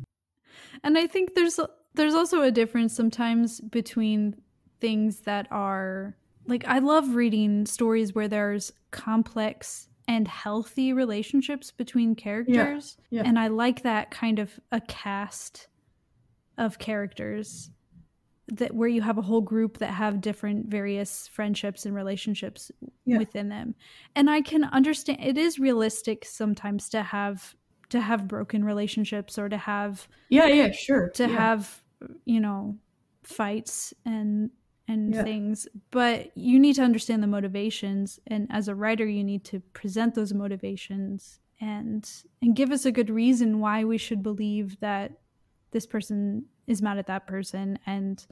And 0.83 0.97
I 0.97 1.07
think 1.07 1.35
there's 1.35 1.59
there's 1.95 2.13
also 2.13 2.41
a 2.41 2.51
difference 2.51 2.95
sometimes 2.95 3.59
between 3.59 4.35
things 4.79 5.21
that 5.21 5.45
are 5.51 6.15
like 6.47 6.63
I 6.67 6.79
love 6.79 7.15
reading 7.15 7.65
stories 7.65 8.15
where 8.15 8.29
there's 8.29 8.71
complex 8.91 9.89
and 10.07 10.25
healthy 10.27 10.93
relationships 10.93 11.71
between 11.71 12.15
characters. 12.15 12.95
yeah. 13.09 13.23
And 13.25 13.37
I 13.37 13.47
like 13.49 13.83
that 13.83 14.09
kind 14.09 14.39
of 14.39 14.57
a 14.71 14.79
cast 14.79 15.67
of 16.57 16.79
characters 16.79 17.69
that 18.47 18.73
where 18.73 18.89
you 18.89 19.01
have 19.01 19.17
a 19.17 19.21
whole 19.21 19.41
group 19.41 19.77
that 19.79 19.91
have 19.91 20.21
different 20.21 20.67
various 20.67 21.27
friendships 21.27 21.85
and 21.85 21.93
relationships 21.93 22.71
Yeah. 23.05 23.17
within 23.17 23.49
them. 23.49 23.75
And 24.15 24.29
I 24.29 24.41
can 24.41 24.63
understand 24.63 25.19
it 25.21 25.37
is 25.37 25.59
realistic 25.59 26.23
sometimes 26.25 26.87
to 26.89 27.03
have 27.03 27.53
to 27.89 27.99
have 28.01 28.27
broken 28.27 28.63
relationships 28.63 29.37
or 29.37 29.49
to 29.49 29.57
have 29.57 30.07
Yeah, 30.29 30.47
yeah, 30.47 30.71
sure. 30.71 31.09
to 31.11 31.23
yeah. 31.27 31.35
have 31.35 31.81
you 32.25 32.39
know 32.39 32.77
fights 33.23 33.93
and 34.05 34.51
and 34.87 35.13
Yeah. 35.13 35.23
things 35.23 35.67
but 35.91 36.35
you 36.37 36.57
need 36.59 36.75
to 36.75 36.81
understand 36.83 37.21
the 37.21 37.27
motivations 37.27 38.19
and 38.27 38.47
as 38.49 38.67
a 38.67 38.73
writer 38.75 39.05
you 39.05 39.23
need 39.23 39.43
to 39.45 39.59
present 39.73 40.15
those 40.15 40.33
motivations 40.33 41.39
and 41.61 42.09
and 42.41 42.55
give 42.55 42.71
us 42.71 42.85
a 42.85 42.91
good 42.91 43.09
reason 43.09 43.59
why 43.59 43.83
we 43.83 43.97
should 43.97 44.23
believe 44.23 44.79
that 44.79 45.11
this 45.71 45.85
person 45.85 46.45
is 46.67 46.81
mad 46.81 46.97
at 46.97 47.07
that 47.07 47.27
person 47.27 47.77
and 47.85 48.25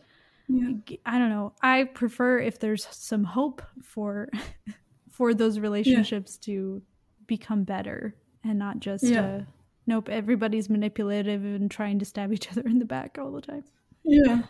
Yeah. 0.47 0.71
i 1.05 1.19
don't 1.19 1.29
know 1.29 1.53
i 1.61 1.83
prefer 1.83 2.39
if 2.39 2.57
there's 2.59 2.87
some 2.91 3.25
hope 3.25 3.61
for 3.83 4.29
for 5.11 5.33
those 5.33 5.59
relationships 5.59 6.37
to 6.39 6.81
become 7.27 7.65
better 7.65 8.15
and 8.47 8.57
not 8.59 8.79
just 8.79 9.03
Yeah. 9.03 9.25
uh, 9.25 9.41
nope 9.85 10.09
everybody's 10.09 10.69
manipulative 10.69 11.43
and 11.43 11.69
trying 11.71 11.99
to 11.99 12.05
stab 12.05 12.31
each 12.33 12.47
other 12.51 12.61
in 12.65 12.79
the 12.79 12.85
back 12.85 13.17
all 13.19 13.31
the 13.31 13.41
time 13.41 13.63
Yeah. 14.03 14.43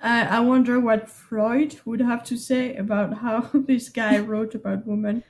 I 0.00 0.38
I 0.38 0.40
wonder 0.40 0.78
what 0.80 1.08
Freud 1.10 1.80
would 1.84 2.00
have 2.00 2.22
to 2.24 2.36
say 2.36 2.76
about 2.76 3.18
how 3.18 3.40
this 3.70 3.88
guy 3.88 4.18
wrote 4.18 4.54
about 4.54 4.86
women. 4.86 5.24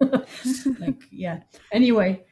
like, 0.00 1.02
yeah. 1.10 1.40
Anyway, 1.72 2.24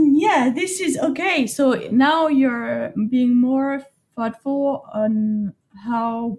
yeah, 0.00 0.50
this 0.54 0.80
is 0.80 0.96
okay. 0.98 1.46
So 1.46 1.88
now 1.90 2.26
you're 2.28 2.92
being 3.10 3.34
more 3.36 3.82
thoughtful 4.14 4.84
on 4.92 5.54
how 5.84 6.38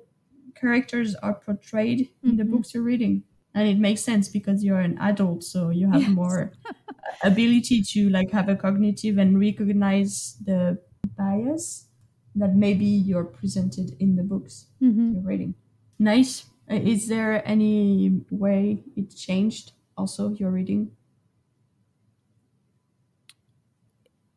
characters 0.55 1.15
are 1.15 1.35
portrayed 1.35 2.09
in 2.23 2.37
the 2.37 2.43
Mhm. 2.43 2.51
books 2.51 2.73
you're 2.73 2.83
reading. 2.83 3.23
And 3.57 3.67
it 3.67 3.79
makes 3.79 4.01
sense 4.01 4.29
because 4.29 4.63
you're 4.63 4.79
an 4.79 4.97
adult, 4.99 5.43
so 5.43 5.69
you 5.71 5.89
have 5.89 6.03
Yes. 6.03 6.09
more 6.09 6.53
ability 7.23 7.81
to 7.93 8.09
like 8.09 8.31
have 8.31 8.49
a 8.49 8.55
cognitive 8.55 9.17
and 9.17 9.39
recognize 9.39 10.37
the 10.45 10.79
bias 11.17 11.89
that 12.35 12.55
maybe 12.55 12.85
you're 12.85 13.25
presented 13.25 13.95
in 13.99 14.15
the 14.15 14.23
books 14.23 14.67
hmm 14.79 15.13
you're 15.13 15.23
reading. 15.23 15.55
Nice. 15.99 16.45
Uh, 16.69 16.75
Is 16.75 17.07
there 17.07 17.41
any 17.47 18.21
way 18.29 18.83
it 18.95 19.15
changed 19.15 19.73
also 19.97 20.33
your 20.35 20.51
reading? 20.51 20.91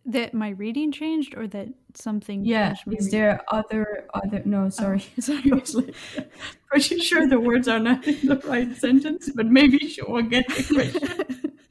That 0.07 0.33
my 0.35 0.49
reading 0.51 0.91
changed 0.93 1.35
or 1.37 1.47
that 1.49 1.69
something 1.95 2.45
Yeah. 2.45 2.73
Is 2.73 2.79
reading? 2.87 3.11
there 3.11 3.41
other 3.49 4.07
other 4.15 4.43
no 4.45 4.69
sorry. 4.71 5.01
sorry. 5.21 5.51
I 5.53 5.55
was 5.55 5.75
like, 5.75 5.95
pretty 6.67 6.99
sure 7.01 7.27
the 7.29 7.39
words 7.41 7.69
are 7.69 7.79
not 7.79 8.07
in 8.07 8.27
the 8.27 8.37
right 8.47 8.75
sentence, 8.77 9.31
but 9.35 9.47
maybe 9.47 9.79
she 9.79 10.03
will 10.03 10.23
get 10.23 10.47
the 10.49 10.63
question. 10.75 11.57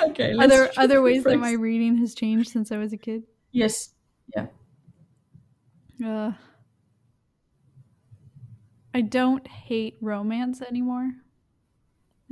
Okay. 0.00 0.32
are 0.32 0.34
let's 0.34 0.52
there 0.52 0.70
other 0.76 0.96
to 0.96 1.02
ways 1.02 1.22
that 1.24 1.38
my 1.38 1.52
reading 1.52 1.96
has 1.98 2.12
changed 2.12 2.50
since 2.50 2.72
i 2.72 2.76
was 2.76 2.92
a 2.92 2.96
kid 2.96 3.22
Yes. 3.52 3.94
Yeah. 4.34 4.46
Uh, 6.04 6.32
I 8.92 9.00
don't 9.02 9.46
hate 9.46 9.96
romance 10.00 10.60
anymore. 10.62 11.12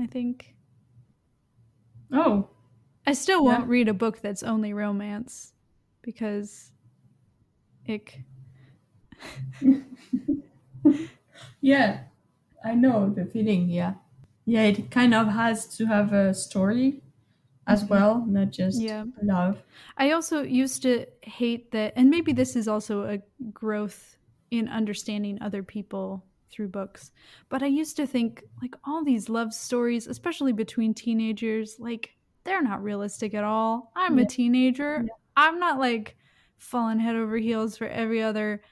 I 0.01 0.07
think 0.07 0.55
Oh, 2.13 2.49
I 3.09 3.13
still 3.15 3.45
won't 3.45 3.69
read 3.69 3.89
a 3.89 3.95
book 3.95 4.21
that's 4.21 4.43
only 4.45 4.73
romance 4.73 5.53
because 6.03 6.71
ick. 7.87 8.25
yeah. 11.61 12.05
I 12.65 12.75
know 12.75 13.09
the 13.11 13.25
feeling. 13.27 13.69
Yeah. 13.71 13.95
Yeah, 14.45 14.63
it 14.65 14.91
kind 14.91 15.15
of 15.15 15.29
has 15.29 15.67
to 15.77 15.87
have 15.87 16.13
a 16.13 16.35
story 16.35 17.03
as 17.67 17.83
Mhm. 17.83 17.89
well, 17.89 18.27
not 18.27 18.51
just 18.53 18.73
Yeah. 18.73 19.05
love. 19.23 19.63
I 19.99 20.11
also 20.13 20.43
used 20.43 20.83
to 20.83 21.07
hate 21.23 21.71
that, 21.73 21.93
and 21.97 22.11
maybe 22.11 22.33
this 22.33 22.57
is 22.57 22.69
also 22.69 23.05
a 23.05 23.23
growth 23.53 24.19
in 24.51 24.69
understanding 24.69 25.41
other 25.43 25.63
people 25.63 26.27
through 26.51 26.69
books. 26.71 27.13
But 27.51 27.63
I 27.63 27.67
used 27.67 27.97
to 27.99 28.07
think, 28.07 28.45
like, 28.63 28.75
all 28.85 29.05
these 29.05 29.29
love 29.31 29.53
stories, 29.55 30.07
especially 30.09 30.53
between 30.53 30.95
teenagers, 30.95 31.79
like, 31.81 32.18
they're 32.49 32.63
not 32.63 32.83
realistic 32.83 33.35
at 33.35 33.45
all. 33.45 33.93
I'm 33.95 34.19
Yeah. 34.19 34.25
a 34.25 34.27
teenager. 34.27 35.03
Yeah. 35.07 35.13
I'm 35.37 35.59
not 35.61 35.79
like 35.79 36.17
falling 36.57 36.99
head 36.99 37.15
over 37.17 37.37
heels 37.37 37.77
for 37.79 37.87
every 37.87 38.23
other, 38.23 38.63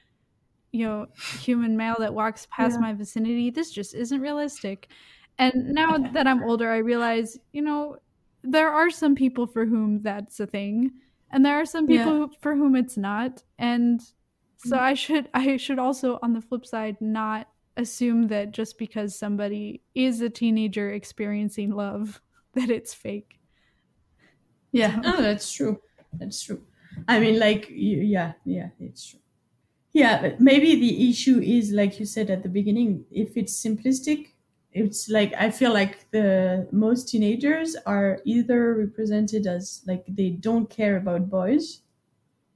you 0.71 0.85
know, 0.85 1.07
human 1.39 1.77
male 1.77 1.95
that 1.99 2.13
walks 2.13 2.47
past 2.51 2.75
Yeah. 2.75 2.81
my 2.81 2.93
vicinity. 2.93 3.49
This 3.49 3.71
just 3.71 3.93
isn't 3.95 4.19
realistic. 4.19 4.89
And 5.39 5.69
now 5.69 5.97
that 5.97 6.27
I'm 6.27 6.43
older, 6.43 6.69
I 6.71 6.77
realize, 6.77 7.37
you 7.53 7.61
know, 7.61 7.97
there 8.43 8.69
are 8.71 8.89
some 8.89 9.15
people 9.15 9.45
for 9.47 9.65
whom 9.65 10.01
that's 10.01 10.39
a 10.39 10.47
thing 10.47 10.91
and 11.31 11.45
there 11.45 11.59
are 11.59 11.65
some 11.65 11.85
people 11.87 12.15
who, 12.27 12.31
for 12.39 12.55
whom 12.55 12.75
it's 12.75 12.95
not 12.95 13.43
and 13.57 13.99
so 14.57 14.77
Mm. 14.77 14.79
i 14.79 14.93
should 14.93 15.27
i 15.33 15.57
should 15.57 15.79
also 15.79 16.17
on 16.23 16.31
the 16.33 16.39
flip 16.39 16.65
side 16.65 16.95
not 17.01 17.49
assume 17.75 18.27
that 18.27 18.51
just 18.51 18.77
because 18.77 19.17
somebody 19.17 19.81
is 19.95 20.21
a 20.21 20.29
teenager 20.29 20.91
experiencing 20.91 21.71
love 21.71 22.21
that 22.53 22.69
it's 22.69 22.93
fake 22.93 23.36
Yeah, 24.71 25.01
oh, 25.05 25.21
that's 25.21 25.51
true. 25.51 25.81
That's 26.13 26.41
true. 26.41 26.61
I 27.07 27.19
mean, 27.19 27.39
like, 27.39 27.67
yeah, 27.69 28.33
yeah, 28.45 28.69
it's 28.79 29.05
true. 29.05 29.19
Yeah, 29.93 30.21
but 30.21 30.41
maybe 30.41 30.75
the 30.75 31.09
issue 31.09 31.39
is, 31.39 31.71
like 31.71 31.99
you 31.99 32.05
said 32.05 32.29
at 32.29 32.43
the 32.43 32.49
beginning, 32.49 33.05
if 33.11 33.37
it's 33.37 33.53
simplistic, 33.63 34.33
it's 34.73 35.09
like 35.09 35.33
I 35.37 35.51
feel 35.51 35.73
like 35.73 36.11
the 36.11 36.67
most 36.71 37.09
teenagers 37.09 37.75
are 37.85 38.19
either 38.25 38.75
represented 38.75 39.47
as 39.47 39.83
like 39.87 40.05
they 40.07 40.31
don't 40.31 40.69
care 40.69 40.97
about 40.97 41.29
boys, 41.29 41.81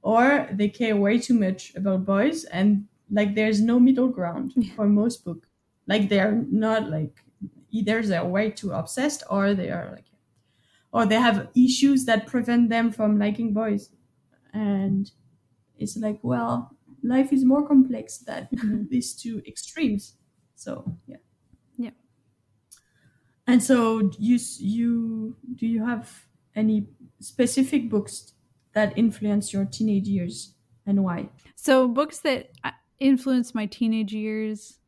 or 0.02 0.48
they 0.52 0.68
care 0.68 0.96
way 0.96 1.18
too 1.18 1.34
much 1.34 1.74
about 1.76 2.06
boys, 2.06 2.44
and 2.46 2.86
like 3.10 3.34
there's 3.34 3.60
no 3.60 3.80
middle 3.80 4.08
ground 4.08 4.52
Yeah. 4.56 4.74
for 4.74 4.88
most 4.88 5.24
book. 5.24 5.48
Like 5.88 6.08
they're 6.08 6.44
not 6.50 6.90
like 6.90 7.24
either 7.70 8.02
they're 8.02 8.24
way 8.24 8.50
too 8.50 8.72
obsessed, 8.72 9.24
or 9.30 9.54
they 9.54 9.70
are 9.70 9.90
like 9.92 10.06
or 10.92 11.06
they 11.06 11.16
have 11.16 11.48
issues 11.56 12.04
that 12.04 12.26
prevent 12.26 12.68
them 12.68 12.92
from 12.92 13.18
liking 13.18 13.52
boys. 13.52 13.90
And 14.52 15.10
it's 15.78 15.96
like 15.96 16.20
well 16.22 16.76
life 17.02 17.32
is 17.32 17.44
more 17.44 17.66
complex 17.66 18.18
than 18.18 18.48
these 18.90 19.14
two 19.14 19.42
extremes. 19.46 20.16
So 20.54 20.96
yeah. 21.06 21.16
Yeah. 21.76 21.90
and 23.46 23.62
so 23.62 24.10
you 24.18 24.38
you 24.58 25.36
do 25.54 25.66
you 25.66 25.84
have 25.84 26.26
any 26.54 26.86
specific 27.20 27.88
books 27.88 28.34
that 28.74 28.96
influence 28.96 29.52
your 29.52 29.64
teenage 29.64 30.06
years 30.06 30.54
and 30.86 31.02
why? 31.02 31.30
So 31.56 31.88
books 31.88 32.18
that 32.20 32.50
uh, 32.62 32.72
influenced 33.00 33.54
my 33.54 33.66
teenage 33.66 34.12
years 34.12 34.78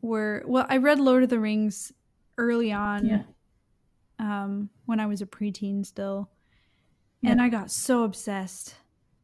were 0.00 0.42
well 0.46 0.64
i 0.70 0.78
read 0.78 0.98
lord 0.98 1.22
of 1.22 1.28
the 1.28 1.38
rings 1.38 1.92
early 2.38 2.72
on. 2.72 3.06
Yeah 3.06 3.22
um, 4.22 4.70
when 4.86 5.00
I 5.00 5.06
was 5.06 5.20
a 5.20 5.26
preteen 5.26 5.84
still. 5.84 6.30
And 7.24 7.40
I 7.40 7.48
got 7.48 7.70
so 7.70 8.02
obsessed 8.04 8.74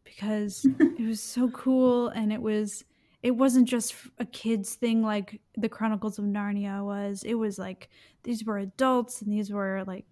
because 0.04 0.64
it 0.80 1.06
was 1.06 1.20
so 1.20 1.48
cool 1.50 2.08
and 2.08 2.32
it 2.32 2.42
was 2.42 2.84
it 3.22 3.32
wasn't 3.32 3.68
just 3.68 3.94
a 4.18 4.24
kids 4.24 4.76
thing 4.76 5.02
like 5.02 5.40
the 5.56 5.68
Chronicles 5.68 6.18
of 6.18 6.24
Narnia 6.24 6.84
was. 6.84 7.24
It 7.24 7.34
was 7.34 7.58
like 7.58 7.88
these 8.22 8.44
were 8.44 8.58
adults 8.58 9.22
and 9.22 9.32
these 9.32 9.50
were 9.50 9.82
like 9.86 10.04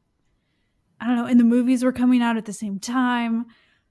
I 1.01 1.07
don't 1.07 1.17
know, 1.17 1.27
and 1.27 1.39
the 1.39 1.45
movies 1.45 1.85
were 1.85 1.93
coming 1.93 2.23
out 2.23 2.37
at 2.37 2.47
the 2.47 2.53
same 2.53 2.81
time. 2.81 3.47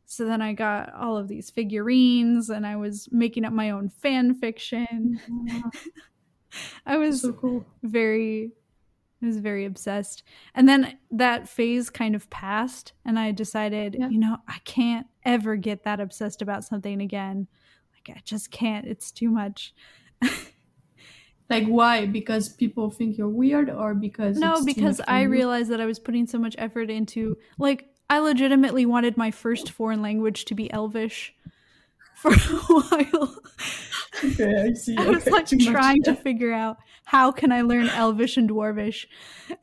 So 0.05 0.25
then 0.25 0.41
I 0.41 0.53
got 0.53 0.93
all 0.93 1.17
of 1.17 1.27
these 1.27 1.49
figurines 1.49 2.49
and 2.49 2.65
I 2.65 2.75
was 2.75 3.08
making 3.12 3.45
up 3.45 3.53
my 3.53 3.69
own 3.69 3.89
fan 3.89 4.36
fiction. 4.36 5.19
I 6.86 6.97
was 6.97 7.21
so 7.21 7.34
cool 7.34 7.65
very 7.84 8.51
I 9.25 9.27
was 9.27 9.38
very 9.38 9.65
obsessed. 9.65 10.23
And 10.53 10.69
then 10.69 10.97
that 11.11 11.49
phase 11.49 11.89
kind 11.89 12.15
of 12.15 12.29
passed 12.29 12.93
and 13.05 13.17
I 13.17 13.31
decided, 13.31 13.95
Yeah. 13.99 14.09
you 14.09 14.19
know, 14.19 14.38
I 14.47 14.59
can't 14.65 15.07
ever 15.23 15.55
get 15.55 15.83
that 15.83 15.99
obsessed 15.99 16.41
about 16.43 16.63
something 16.63 17.01
again. 17.01 17.47
Like 17.93 18.15
I 18.17 18.21
just 18.23 18.51
can't. 18.51 18.85
It's 18.85 19.11
too 19.11 19.31
much. 19.31 19.73
like 21.49 21.65
why 21.65 22.05
because 22.05 22.49
people 22.49 22.91
think 22.91 23.17
you're 23.17 23.27
weird 23.27 23.69
or 23.69 23.95
because 23.95 24.38
no, 24.38 24.63
because 24.63 25.01
I 25.07 25.23
realized 25.23 25.71
that 25.71 25.81
I 25.81 25.85
was 25.85 25.99
putting 25.99 26.27
so 26.27 26.38
much 26.38 26.55
effort 26.57 26.89
into 26.89 27.38
like 27.57 27.88
I 28.09 28.19
legitimately 28.19 28.85
wanted 28.85 29.17
my 29.17 29.31
first 29.31 29.71
foreign 29.71 30.01
language 30.03 30.45
to 30.45 30.55
be 30.55 30.71
Elvish 30.71 31.33
for 32.15 32.31
a 32.31 32.38
while. 32.38 33.39
Okay 34.23 34.54
i 34.69 34.73
see 34.73 34.95
I 34.97 35.06
was 35.08 35.23
Okay, 35.23 35.32
like 35.32 35.45
too 35.45 35.58
much. 35.58 35.73
trying 35.73 36.04
to 36.04 36.15
figure 36.15 36.54
out 36.54 36.78
how 37.06 37.32
can 37.32 37.51
I 37.51 37.62
learn 37.62 37.88
Elvish 37.89 38.36
and 38.38 38.49
Dwarvish. 38.49 39.06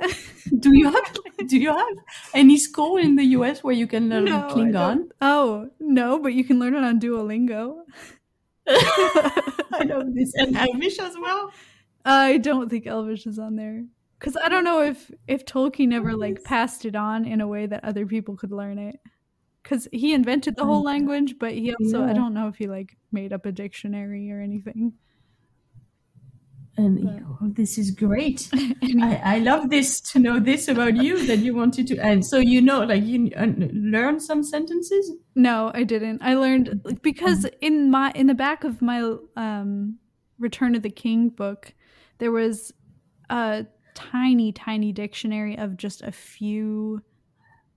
Do 0.61 0.71
you 0.77 0.91
have 0.93 1.17
do 1.49 1.59
you 1.59 1.71
have 1.77 1.97
any 2.35 2.57
school 2.57 2.97
in 2.99 3.17
the 3.17 3.25
US 3.39 3.65
where 3.65 3.75
you 3.75 3.87
can 3.89 4.09
learn 4.09 4.25
No, 4.27 4.49
Klingon? 4.51 5.09
Oh, 5.21 5.71
no, 5.81 6.19
but 6.21 6.35
you 6.35 6.45
can 6.45 6.61
learn 6.61 6.75
it 6.77 6.85
on 6.85 7.01
Duolingo. 7.01 7.83
I 8.69 9.85
know 9.85 10.05
this 10.15 10.33
and 10.37 10.57
Elvish 10.57 10.99
as 11.01 11.15
well. 11.21 11.53
I 12.05 12.39
don't 12.39 12.69
think 12.69 12.87
Elvish 12.87 13.27
is 13.27 13.39
on 13.39 13.57
there. 13.57 13.85
Cuz 14.21 14.37
I 14.37 14.49
don't 14.49 14.65
know 14.65 14.83
if 14.83 15.11
if 15.27 15.45
Tolkien 15.45 15.93
ever 15.93 16.15
like 16.15 16.45
passed 16.45 16.85
it 16.85 16.95
on 16.95 17.25
in 17.25 17.41
a 17.41 17.49
way 17.49 17.67
that 17.67 17.83
other 17.85 18.07
people 18.07 18.37
could 18.37 18.53
learn 18.53 18.79
it. 18.79 19.01
Cuz 19.65 19.89
he 19.93 20.13
invented 20.13 20.57
the 20.57 20.65
whole 20.65 20.83
language, 20.83 21.37
but 21.39 21.53
he 21.53 21.75
also 21.75 22.03
I 22.03 22.13
don't 22.13 22.35
know 22.35 22.49
if 22.49 22.57
he 22.57 22.67
like 22.67 22.97
made 23.13 23.33
up 23.33 23.47
a 23.47 23.53
dictionary 23.53 24.31
or 24.31 24.41
anything. 24.41 24.95
And 26.77 27.23
oh, 27.29 27.49
this 27.49 27.77
is 27.77 27.91
great. 27.91 28.49
I, 28.55 29.21
I 29.25 29.39
love 29.39 29.69
this 29.69 30.01
to 30.13 30.19
know 30.19 30.41
this 30.41 30.69
about 30.69 30.97
you 30.97 31.27
that 31.27 31.41
you 31.41 31.55
wanted 31.55 31.87
to. 31.89 31.99
And 31.99 32.25
so 32.25 32.39
you 32.39 32.63
know, 32.63 32.83
like 32.85 33.05
you 33.05 33.31
uh, 33.37 33.47
learn 33.73 34.21
some 34.21 34.43
sentences. 34.43 35.13
no, 35.35 35.71
I 35.75 35.85
didn't. 35.85 36.23
I 36.23 36.35
learned 36.35 36.99
because 37.03 37.47
in 37.61 37.91
my 37.91 38.11
in 38.15 38.27
the 38.27 38.35
back 38.35 38.65
of 38.65 38.81
my 38.81 39.17
um 39.37 39.99
Return 40.39 40.75
of 40.75 40.83
the 40.83 40.91
King 40.91 41.29
book, 41.29 41.75
there 42.19 42.33
was 42.33 42.73
a 43.29 43.67
tiny 43.95 44.51
tiny 44.53 44.93
dictionary 44.93 45.57
of 45.59 45.77
just 45.77 46.03
a 46.03 46.11
few 46.11 47.03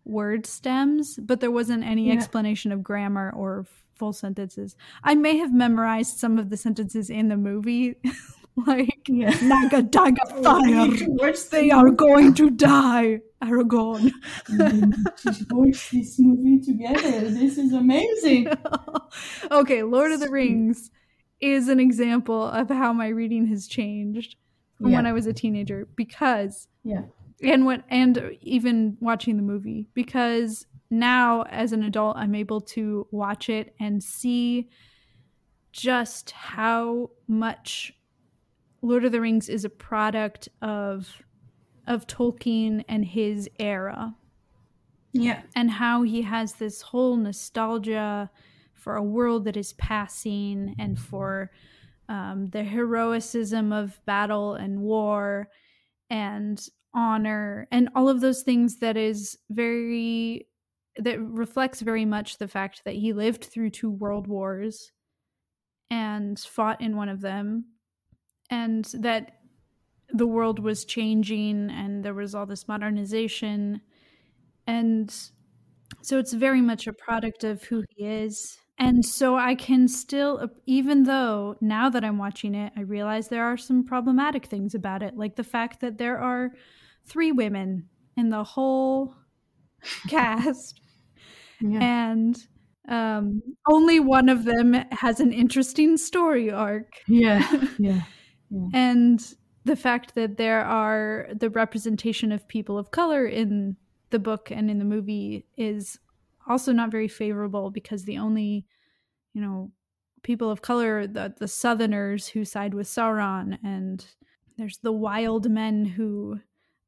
word 0.06 0.46
stems, 0.46 1.18
but 1.22 1.40
there 1.40 1.52
wasn't 1.52 1.84
any 1.84 2.08
Yeah. 2.08 2.14
explanation 2.14 2.72
of 2.72 2.84
grammar 2.84 3.32
or 3.36 3.66
full 3.96 4.14
sentences. 4.14 4.76
I 5.04 5.16
may 5.16 5.38
have 5.38 5.54
memorized 5.54 6.18
some 6.18 6.38
of 6.38 6.50
the 6.50 6.58
sentences 6.58 7.10
in 7.10 7.28
the 7.30 7.38
movie 7.38 7.96
like 8.68 9.02
Yeah. 9.08 9.30
Naga 9.42 9.82
Daga 9.84 10.44
Fire. 10.44 11.34
They 11.52 11.72
are 11.72 11.92
going 11.92 12.34
to 12.36 12.50
die, 12.50 13.22
Aragorn. 13.42 14.12
Mm-hmm. 14.50 15.58
watch 15.58 15.90
this 15.92 16.20
movie 16.20 16.60
together. 16.62 17.30
This 17.30 17.58
is 17.58 17.74
amazing. 17.74 18.48
okay, 19.52 19.84
Lord 19.84 20.12
of 20.12 20.20
the 20.20 20.30
Rings 20.30 20.92
is 21.42 21.68
an 21.68 21.80
example 21.80 22.44
of 22.44 22.70
how 22.70 22.94
my 22.94 23.08
reading 23.08 23.48
has 23.48 23.68
changed 23.68 24.36
from 24.78 24.92
when 24.92 25.06
I 25.06 25.14
was 25.14 25.26
a 25.26 25.34
teenager 25.34 25.88
because 25.96 26.68
Yeah. 26.84 27.02
And 27.44 27.66
what 27.66 27.84
and 27.90 28.38
even 28.42 28.98
watching 29.00 29.38
the 29.38 29.44
movie 29.44 29.88
because 29.94 30.66
now 30.90 31.44
as 31.44 31.74
an 31.74 31.84
adult 31.84 32.18
I'm 32.18 32.36
able 32.36 32.62
to 32.62 33.08
watch 33.12 33.50
it 33.50 33.76
and 33.80 34.04
see 34.04 34.70
just 35.72 36.32
how 36.32 37.10
much 37.28 37.94
Lord 38.82 39.04
of 39.04 39.12
the 39.12 39.20
Rings 39.20 39.50
is 39.50 39.66
a 39.66 39.70
product 39.70 40.48
of 40.62 41.22
of 41.88 42.08
Tolkien 42.08 42.84
and 42.88 43.06
his 43.06 43.50
era. 43.60 44.16
Yeah. 45.18 45.44
and 45.56 45.72
how 45.72 46.02
he 46.04 46.24
has 46.24 46.56
this 46.56 46.82
whole 46.82 47.16
nostalgia 47.16 48.30
for 48.74 48.98
a 48.98 49.04
world 49.04 49.46
that 49.46 49.56
is 49.56 49.72
passing 49.74 50.76
and 50.78 51.00
for 51.00 51.52
um, 52.10 52.48
the 52.48 52.64
heroicism 52.64 53.72
of 53.72 53.98
battle 54.06 54.56
and 54.56 54.82
war. 54.82 55.48
And 56.10 56.62
honor 56.96 57.68
and 57.72 57.90
all 57.96 58.10
of 58.10 58.22
those 58.22 58.44
things 58.44 58.78
that 58.78 58.98
is 58.98 59.38
very 59.50 60.48
that 60.98 61.22
reflects 61.22 61.82
very 61.82 62.06
much 62.06 62.38
the 62.38 62.48
fact 62.48 62.84
that 62.86 62.96
he 62.96 63.14
lived 63.14 63.46
through 63.46 63.70
two 63.70 63.92
world 63.92 64.28
wars 64.28 64.92
and 65.90 66.40
fought 66.40 66.82
in 66.82 66.96
one 66.96 67.10
of 67.10 67.22
them 67.22 67.66
and 68.50 68.86
that 68.94 69.34
the 70.10 70.28
world 70.28 70.60
was 70.60 70.86
changing 70.86 71.70
and 71.72 72.04
there 72.06 72.14
was 72.14 72.36
all 72.36 72.46
this 72.46 72.68
modernization 72.68 73.82
And 74.68 75.14
so 76.02 76.20
it's 76.20 76.34
very 76.34 76.62
much 76.62 76.88
a 76.88 76.94
product 76.94 77.44
of 77.44 77.64
who 77.64 77.84
he 77.90 78.06
is. 78.06 78.58
And 78.78 79.06
so 79.06 79.38
I 79.38 79.56
can 79.56 79.88
still, 79.88 80.50
even 80.66 81.04
though 81.04 81.56
now 81.62 81.90
that 81.90 82.04
I'm 82.04 82.18
watching 82.18 82.56
it, 82.56 82.74
I 82.76 82.82
realize 82.82 83.30
there 83.30 83.46
are 83.46 83.58
some 83.58 83.86
problematic 83.86 84.48
things 84.48 84.76
about 84.76 85.04
it, 85.04 85.18
like 85.18 85.36
the 85.38 85.44
fact 85.44 85.80
that 85.82 85.98
there 85.98 86.20
are 86.20 86.52
three 87.06 87.32
women 87.32 87.88
in 88.18 88.30
the 88.30 88.44
whole 88.44 89.16
cast. 90.10 90.82
Yeah. 91.62 91.80
And 91.82 92.38
um, 92.88 93.42
only 93.68 94.00
one 94.00 94.30
of 94.30 94.46
them 94.46 94.74
has 94.92 95.20
an 95.20 95.32
interesting 95.32 95.98
story 95.98 96.52
arc. 96.52 96.94
yeah. 97.08 97.66
Yeah. 97.80 98.02
And 98.74 99.36
the 99.64 99.76
fact 99.76 100.16
that 100.16 100.38
there 100.38 100.64
are 100.64 101.28
the 101.34 101.50
representation 101.50 102.32
of 102.32 102.48
people 102.48 102.78
of 102.78 102.92
color 102.92 103.26
in 103.26 103.76
the 104.12 104.20
book 104.20 104.52
and 104.52 104.70
in 104.70 104.78
the 104.78 104.86
movie 104.86 105.48
is 105.58 105.98
also 106.48 106.72
not 106.72 106.92
very 106.92 107.08
favorable 107.08 107.72
because 107.72 108.06
the 108.06 108.20
only, 108.20 108.66
you 109.34 109.42
know, 109.42 109.72
people 110.22 110.52
of 110.52 110.62
color, 110.62 111.08
the, 111.08 111.34
the 111.40 111.48
Southerners 111.48 112.28
who 112.28 112.46
side 112.46 112.74
with 112.74 112.88
Sauron, 112.88 113.58
and 113.64 114.06
there's 114.58 114.78
the 114.78 114.92
wild 114.92 115.50
men 115.50 115.86
who 115.86 116.40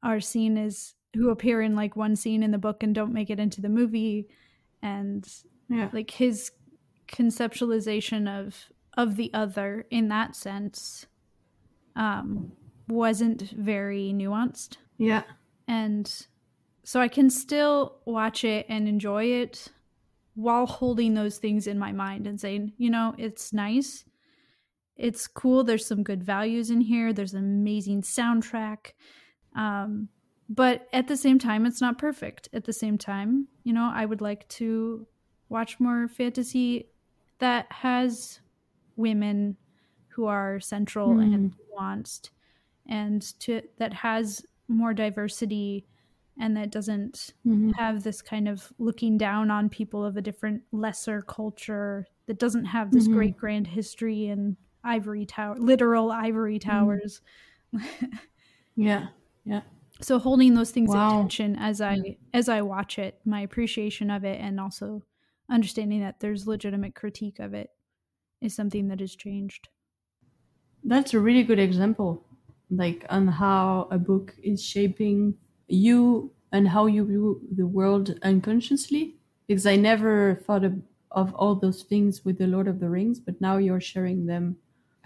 are 0.03 0.19
seen 0.19 0.57
as 0.57 0.93
who 1.15 1.29
appear 1.29 1.61
in 1.61 1.75
like 1.75 1.95
one 1.95 2.15
scene 2.15 2.43
in 2.43 2.51
the 2.51 2.57
book 2.57 2.83
and 2.83 2.93
don't 2.93 3.13
make 3.13 3.29
it 3.29 3.39
into 3.39 3.61
the 3.61 3.69
movie, 3.69 4.27
and 4.81 5.27
Yeah. 5.69 5.89
like 5.93 6.11
his 6.11 6.51
conceptualization 7.07 8.27
of 8.27 8.55
of 8.97 9.15
the 9.15 9.31
other 9.33 9.85
in 9.91 10.07
that 10.09 10.35
sense 10.35 11.05
um 11.95 12.51
wasn't 12.87 13.41
very 13.51 14.11
nuanced. 14.13 14.77
Yeah. 14.97 15.23
and 15.67 16.27
so 16.83 16.99
i 17.01 17.07
can 17.07 17.29
still 17.29 17.99
watch 18.05 18.43
it 18.43 18.65
and 18.69 18.87
enjoy 18.87 19.25
it 19.25 19.67
while 20.35 20.65
holding 20.65 21.13
those 21.13 21.37
things 21.37 21.67
in 21.67 21.77
my 21.79 21.91
mind 21.91 22.27
and 22.27 22.39
saying 22.39 22.73
you 22.77 22.89
know 22.89 23.13
it's 23.17 23.51
nice. 23.53 24.03
It's 24.95 25.27
cool. 25.27 25.63
There's 25.63 25.85
some 25.85 26.01
good 26.01 26.23
values 26.23 26.71
in 26.71 26.81
here. 26.81 27.13
There's 27.13 27.35
an 27.35 27.43
amazing 27.43 28.01
soundtrack 28.01 28.93
um 29.57 30.09
but 30.49 30.87
at 30.93 31.09
the 31.09 31.17
same 31.17 31.39
time 31.39 31.65
it's 31.67 31.81
not 31.81 31.99
perfect 31.99 32.49
at 32.53 32.65
the 32.65 32.73
same 32.73 32.97
time 32.99 33.49
you 33.65 33.73
know 33.73 33.91
i 33.93 34.05
would 34.05 34.21
like 34.21 34.47
to 34.49 35.07
watch 35.49 35.79
more 35.79 36.07
fantasy 36.09 36.91
that 37.39 37.71
has 37.71 38.41
women 38.95 39.57
who 40.09 40.25
are 40.25 40.59
central 40.59 41.19
Hmm. 41.19 41.31
and 41.33 41.51
nuanced 41.77 42.31
and 42.87 43.21
to 43.39 43.61
that 43.77 43.93
has 43.93 44.45
more 44.67 44.93
diversity 44.93 45.87
and 46.39 46.55
that 46.57 46.71
doesn't 46.71 47.33
Mhm. 47.43 47.77
have 47.77 48.03
this 48.03 48.21
kind 48.21 48.47
of 48.47 48.71
looking 48.79 49.17
down 49.17 49.51
on 49.51 49.69
people 49.69 50.03
of 50.05 50.17
a 50.17 50.21
different 50.21 50.63
lesser 50.71 51.21
culture 51.21 52.07
that 52.27 52.39
doesn't 52.39 52.65
have 52.65 52.93
this 52.93 53.07
Mhm. 53.07 53.07
great 53.07 53.37
grand 53.37 53.67
history 53.67 54.27
and 54.27 54.57
ivory 54.83 55.25
tower 55.25 55.55
literal 55.57 56.11
ivory 56.11 56.59
towers 56.59 57.21
Yeah. 58.75 59.09
So 60.01 60.19
holding 60.19 60.53
those 60.53 60.71
things 60.71 60.93
in 60.93 60.99
Wow. 60.99 61.09
tension 61.09 61.55
as 61.55 61.81
i 61.81 61.97
mm. 61.97 62.17
as 62.33 62.49
i 62.49 62.61
watch 62.61 62.99
it 62.99 63.19
my 63.25 63.41
appreciation 63.41 64.11
of 64.11 64.23
it 64.23 64.39
and 64.39 64.59
also 64.59 65.03
understanding 65.49 66.01
that 66.01 66.19
there's 66.19 66.47
legitimate 66.47 66.95
critique 66.95 67.39
of 67.39 67.53
it 67.53 67.71
is 68.41 68.55
something 68.55 68.87
that 68.89 68.99
has 69.01 69.15
changed 69.15 69.69
That's 70.83 71.13
a 71.13 71.19
really 71.19 71.43
good 71.43 71.59
example, 71.59 72.25
like 72.69 73.05
on 73.09 73.27
how 73.27 73.87
a 73.91 73.97
book 73.97 74.35
is 74.41 74.63
shaping 74.63 75.37
you 75.67 76.33
and 76.51 76.69
how 76.69 76.85
you 76.85 77.05
view 77.05 77.41
the 77.51 77.67
world 77.67 78.17
unconsciously. 78.21 79.17
Because 79.47 79.65
I 79.65 79.75
never 79.75 80.35
thought 80.35 80.63
of, 80.63 80.81
of 81.11 81.33
all 81.35 81.55
those 81.55 81.83
things 81.83 82.23
with 82.25 82.37
the 82.37 82.47
Lord 82.47 82.67
of 82.67 82.79
the 82.79 82.89
Rings, 82.89 83.19
but 83.19 83.39
now 83.41 83.57
you're 83.57 83.81
sharing 83.81 84.25
them. 84.25 84.57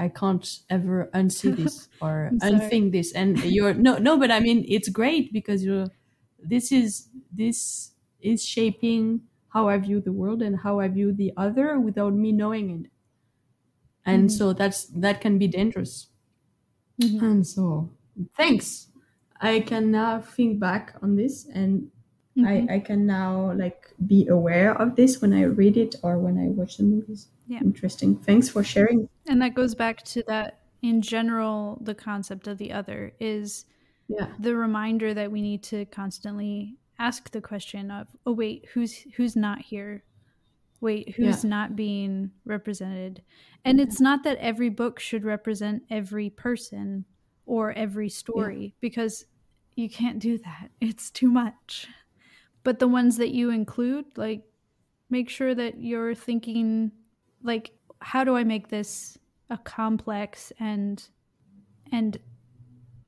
I 0.02 0.10
can't 0.10 0.46
ever 0.70 1.10
unsee 1.14 1.56
this 1.62 1.90
or 2.02 2.36
unthink 2.42 2.92
this. 2.94 3.14
And 3.14 3.44
you're 3.44 3.74
no, 3.74 3.98
no, 3.98 4.18
but 4.18 4.32
I 4.32 4.40
mean 4.40 4.66
it's 4.68 4.90
great 4.90 5.32
because 5.34 5.64
you're. 5.66 5.92
This 6.40 6.72
is 6.72 7.10
this 7.32 7.94
is 8.20 8.46
shaping 8.46 9.28
how 9.50 9.68
I 9.70 9.78
view 9.78 10.02
the 10.02 10.12
world 10.14 10.42
and 10.42 10.58
how 10.66 10.80
I 10.80 10.88
view 10.88 11.14
the 11.14 11.34
other 11.38 11.80
without 11.80 12.14
me 12.14 12.32
knowing 12.32 12.68
it 12.86 12.92
and 14.06 14.32
Mhm. 14.32 14.32
so 14.32 14.54
that's 14.54 14.86
that 14.88 15.22
can 15.22 15.38
be 15.38 15.48
dangerous 15.48 16.08
Mhm. 17.00 17.22
and 17.22 17.48
so 17.48 17.90
thanks 18.36 18.88
i 19.40 19.60
can 19.60 19.92
now 19.92 20.20
think 20.22 20.60
back 20.60 20.96
on 21.02 21.16
this 21.16 21.46
and 21.48 21.92
Mhm. 22.38 22.70
I, 22.70 22.76
I 22.76 22.80
can 22.80 23.06
now 23.06 23.54
like 23.54 23.94
be 24.08 24.28
aware 24.28 24.74
of 24.74 24.96
this 24.96 25.22
when 25.22 25.34
i 25.34 25.44
read 25.44 25.78
it 25.78 25.96
or 26.04 26.18
when 26.18 26.38
i 26.38 26.48
watch 26.48 26.78
the 26.78 26.84
movies 26.84 27.28
Yeah. 27.52 27.60
interesting. 27.60 28.16
Thanks 28.16 28.48
for 28.48 28.64
sharing. 28.64 29.10
And 29.28 29.42
that 29.42 29.56
goes 29.56 29.76
back 29.76 30.04
to 30.04 30.24
that 30.28 30.62
in 30.82 31.02
general 31.02 31.78
the 31.82 31.94
concept 31.94 32.48
of 32.48 32.58
the 32.58 32.72
other 32.72 33.12
is 33.20 33.66
yeah. 34.08 34.28
the 34.40 34.56
reminder 34.56 35.14
that 35.14 35.30
we 35.30 35.42
need 35.42 35.62
to 35.64 35.84
constantly 35.88 36.78
ask 36.98 37.30
the 37.32 37.42
question 37.42 37.92
of 37.92 38.08
oh 38.26 38.32
wait 38.32 38.70
who's 38.74 39.06
who's 39.18 39.36
not 39.36 39.60
here? 39.60 40.06
Wait 40.80 41.14
who's 41.16 41.44
not 41.44 41.76
being 41.76 42.32
represented? 42.46 43.22
And 43.66 43.82
it's 43.82 44.00
not 44.00 44.24
that 44.24 44.38
every 44.38 44.70
book 44.70 45.02
should 45.02 45.26
represent 45.26 45.84
every 45.90 46.30
person 46.30 47.04
or 47.46 47.74
every 47.74 48.08
story 48.08 48.76
because 48.80 49.26
you 49.76 49.90
can't 49.90 50.20
do 50.20 50.38
that. 50.38 50.70
It's 50.80 51.12
too 51.12 51.30
much. 51.30 51.90
But 52.64 52.80
the 52.80 52.88
ones 52.88 53.18
that 53.18 53.32
you 53.32 53.50
include 53.50 54.06
like 54.16 54.44
make 55.10 55.30
sure 55.30 55.54
that 55.54 55.82
you're 55.82 56.16
thinking 56.16 56.94
like 57.44 57.72
how 58.00 58.24
do 58.24 58.36
i 58.36 58.44
make 58.44 58.70
this 58.70 59.18
a 59.50 59.58
complex 59.58 60.52
and 60.60 61.10
and 61.92 62.18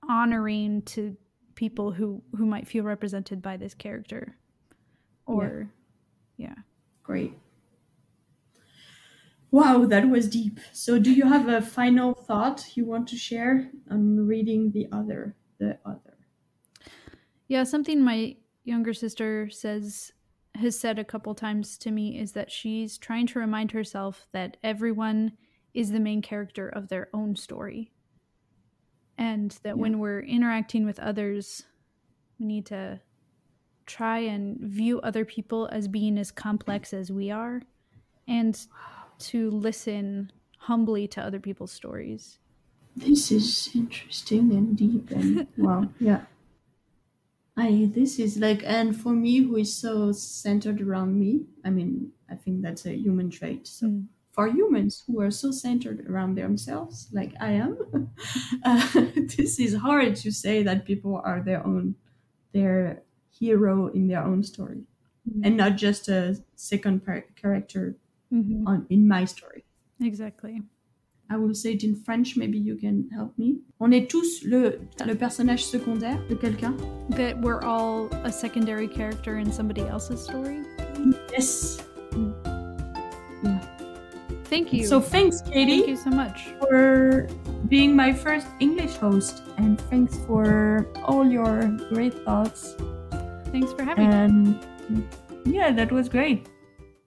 honoring 0.07 0.81
to 0.83 1.15
people 1.55 1.91
who 1.91 2.21
who 2.35 2.45
might 2.45 2.67
feel 2.67 2.83
represented 2.83 3.41
by 3.41 3.57
this 3.57 3.73
character? 3.73 4.37
Or 5.25 5.69
yeah, 6.37 6.55
great. 7.03 7.33
Wow 9.51 9.85
that 9.85 10.09
was 10.09 10.27
deep. 10.27 10.59
So 10.71 10.99
do 10.99 11.11
you 11.11 11.27
have 11.27 11.47
a 11.47 11.61
final 11.61 12.13
thought 12.13 12.75
you 12.75 12.85
want 12.85 13.07
to 13.09 13.17
share? 13.17 13.69
On 13.89 14.27
reading 14.27 14.71
the 14.71 14.87
other 14.91 15.35
the 15.59 15.77
other. 15.85 16.17
Yeah 17.47 17.63
something 17.63 18.03
my 18.03 18.35
younger 18.63 18.93
sister 18.93 19.49
says 19.49 20.11
has 20.55 20.79
said 20.79 20.99
a 20.99 21.03
couple 21.03 21.33
times 21.33 21.77
to 21.79 21.91
me 21.91 22.19
is 22.19 22.33
that 22.33 22.51
she's 22.51 22.97
trying 22.97 23.27
to 23.27 23.39
remind 23.39 23.71
herself 23.71 24.27
that 24.31 24.57
everyone 24.63 25.33
is 25.73 25.91
the 25.91 25.99
main 25.99 26.21
character 26.21 26.69
of 26.69 26.89
their 26.89 27.09
own 27.13 27.35
story. 27.35 27.91
And 29.17 29.57
that 29.63 29.77
when 29.77 29.99
we're 29.99 30.21
interacting 30.21 30.85
with 30.85 30.99
others 30.99 31.63
we 32.39 32.45
need 32.45 32.65
to 32.67 32.99
try 33.85 34.19
and 34.19 34.57
view 34.59 34.99
other 35.01 35.25
people 35.25 35.69
as 35.71 35.87
being 35.87 36.17
as 36.17 36.31
complex 36.31 36.93
as 36.93 37.11
we 37.11 37.31
are 37.31 37.61
and 38.27 38.67
to 39.19 39.49
listen 39.51 40.31
humbly 40.57 41.07
to 41.07 41.21
other 41.21 41.39
people's 41.39 41.71
stories. 41.71 42.39
This 42.95 43.31
is 43.31 43.69
interesting 43.73 44.51
and 44.51 44.77
deep 44.77 45.11
and 45.11 45.47
wow, 45.57 45.89
yeah. 45.99 46.21
I 47.55 47.91
this 47.93 48.17
is 48.19 48.37
like 48.37 48.63
and 48.65 48.95
for 48.99 49.13
me 49.13 49.37
who 49.39 49.57
is 49.57 49.75
so 49.75 50.11
centered 50.11 50.81
around 50.81 51.19
me, 51.19 51.45
I 51.63 51.69
mean, 51.69 52.11
I 52.29 52.35
think 52.35 52.61
that's 52.63 52.85
a 52.85 52.95
human 52.95 53.29
trait. 53.29 53.67
So 53.67 53.87
Mm. 53.87 54.07
for 54.31 54.47
humans 54.47 55.03
who 55.05 55.21
are 55.21 55.29
so 55.29 55.51
centered 55.51 56.07
around 56.09 56.35
themselves, 56.35 57.09
like 57.13 57.33
I 57.39 57.51
am, 57.51 57.77
uh, 58.63 58.87
this 59.37 59.59
is 59.59 59.75
hard 59.75 60.15
to 60.17 60.31
say 60.31 60.63
that 60.63 60.85
people 60.85 61.21
are 61.23 61.41
their 61.43 61.63
own, 61.65 61.95
their 62.53 63.03
hero 63.29 63.87
in 63.87 64.07
their 64.07 64.23
own 64.23 64.43
story, 64.43 64.85
and 65.43 65.57
not 65.57 65.77
just 65.77 66.09
a 66.09 66.43
second 66.55 67.05
par- 67.05 67.27
character 67.35 67.97
Mhm. 68.31 68.63
on 68.67 68.87
in 68.89 69.07
my 69.07 69.25
story. 69.25 69.65
exactly 70.01 70.61
I 71.33 71.37
will 71.37 71.55
say 71.55 71.73
it 71.73 71.83
in 71.83 71.95
French, 71.95 72.37
maybe 72.37 72.57
you 72.59 72.75
can 72.75 73.09
help 73.11 73.31
me. 73.37 73.57
On 73.79 73.91
est 73.91 74.07
tous 74.09 74.43
le, 74.45 74.79
le 75.05 75.15
personnage 75.15 75.65
secondaire 75.65 76.19
de 76.29 76.35
quelqu'un. 76.35 76.75
that 77.17 77.39
we're 77.41 77.61
all 77.63 78.07
a 78.23 78.31
secondary 78.31 78.87
character 78.87 79.39
in 79.39 79.51
somebody 79.51 79.81
else's 79.81 80.21
story 80.23 80.59
Yes. 81.31 81.81
Mm. 82.11 82.33
thank 84.45 84.71
you 84.71 84.85
So 84.85 85.01
thanks, 85.01 85.41
Katie, 85.41 85.79
thank 85.79 85.87
you 85.87 85.95
so 85.97 86.11
much 86.11 86.53
for 86.61 87.27
being 87.67 87.95
my 87.95 88.13
first 88.13 88.47
English 88.59 88.95
host, 88.97 89.41
and 89.57 89.79
thanks 89.89 90.15
for 90.27 90.85
all 91.03 91.25
your 91.25 91.63
great 91.89 92.13
thoughts. 92.25 92.75
thanks 93.51 93.73
for 93.73 93.83
having 93.83 94.07
me 94.09 94.15
And 94.15 95.07
yeah, 95.45 95.71
that 95.73 95.91
was 95.91 96.07
great. 96.09 96.47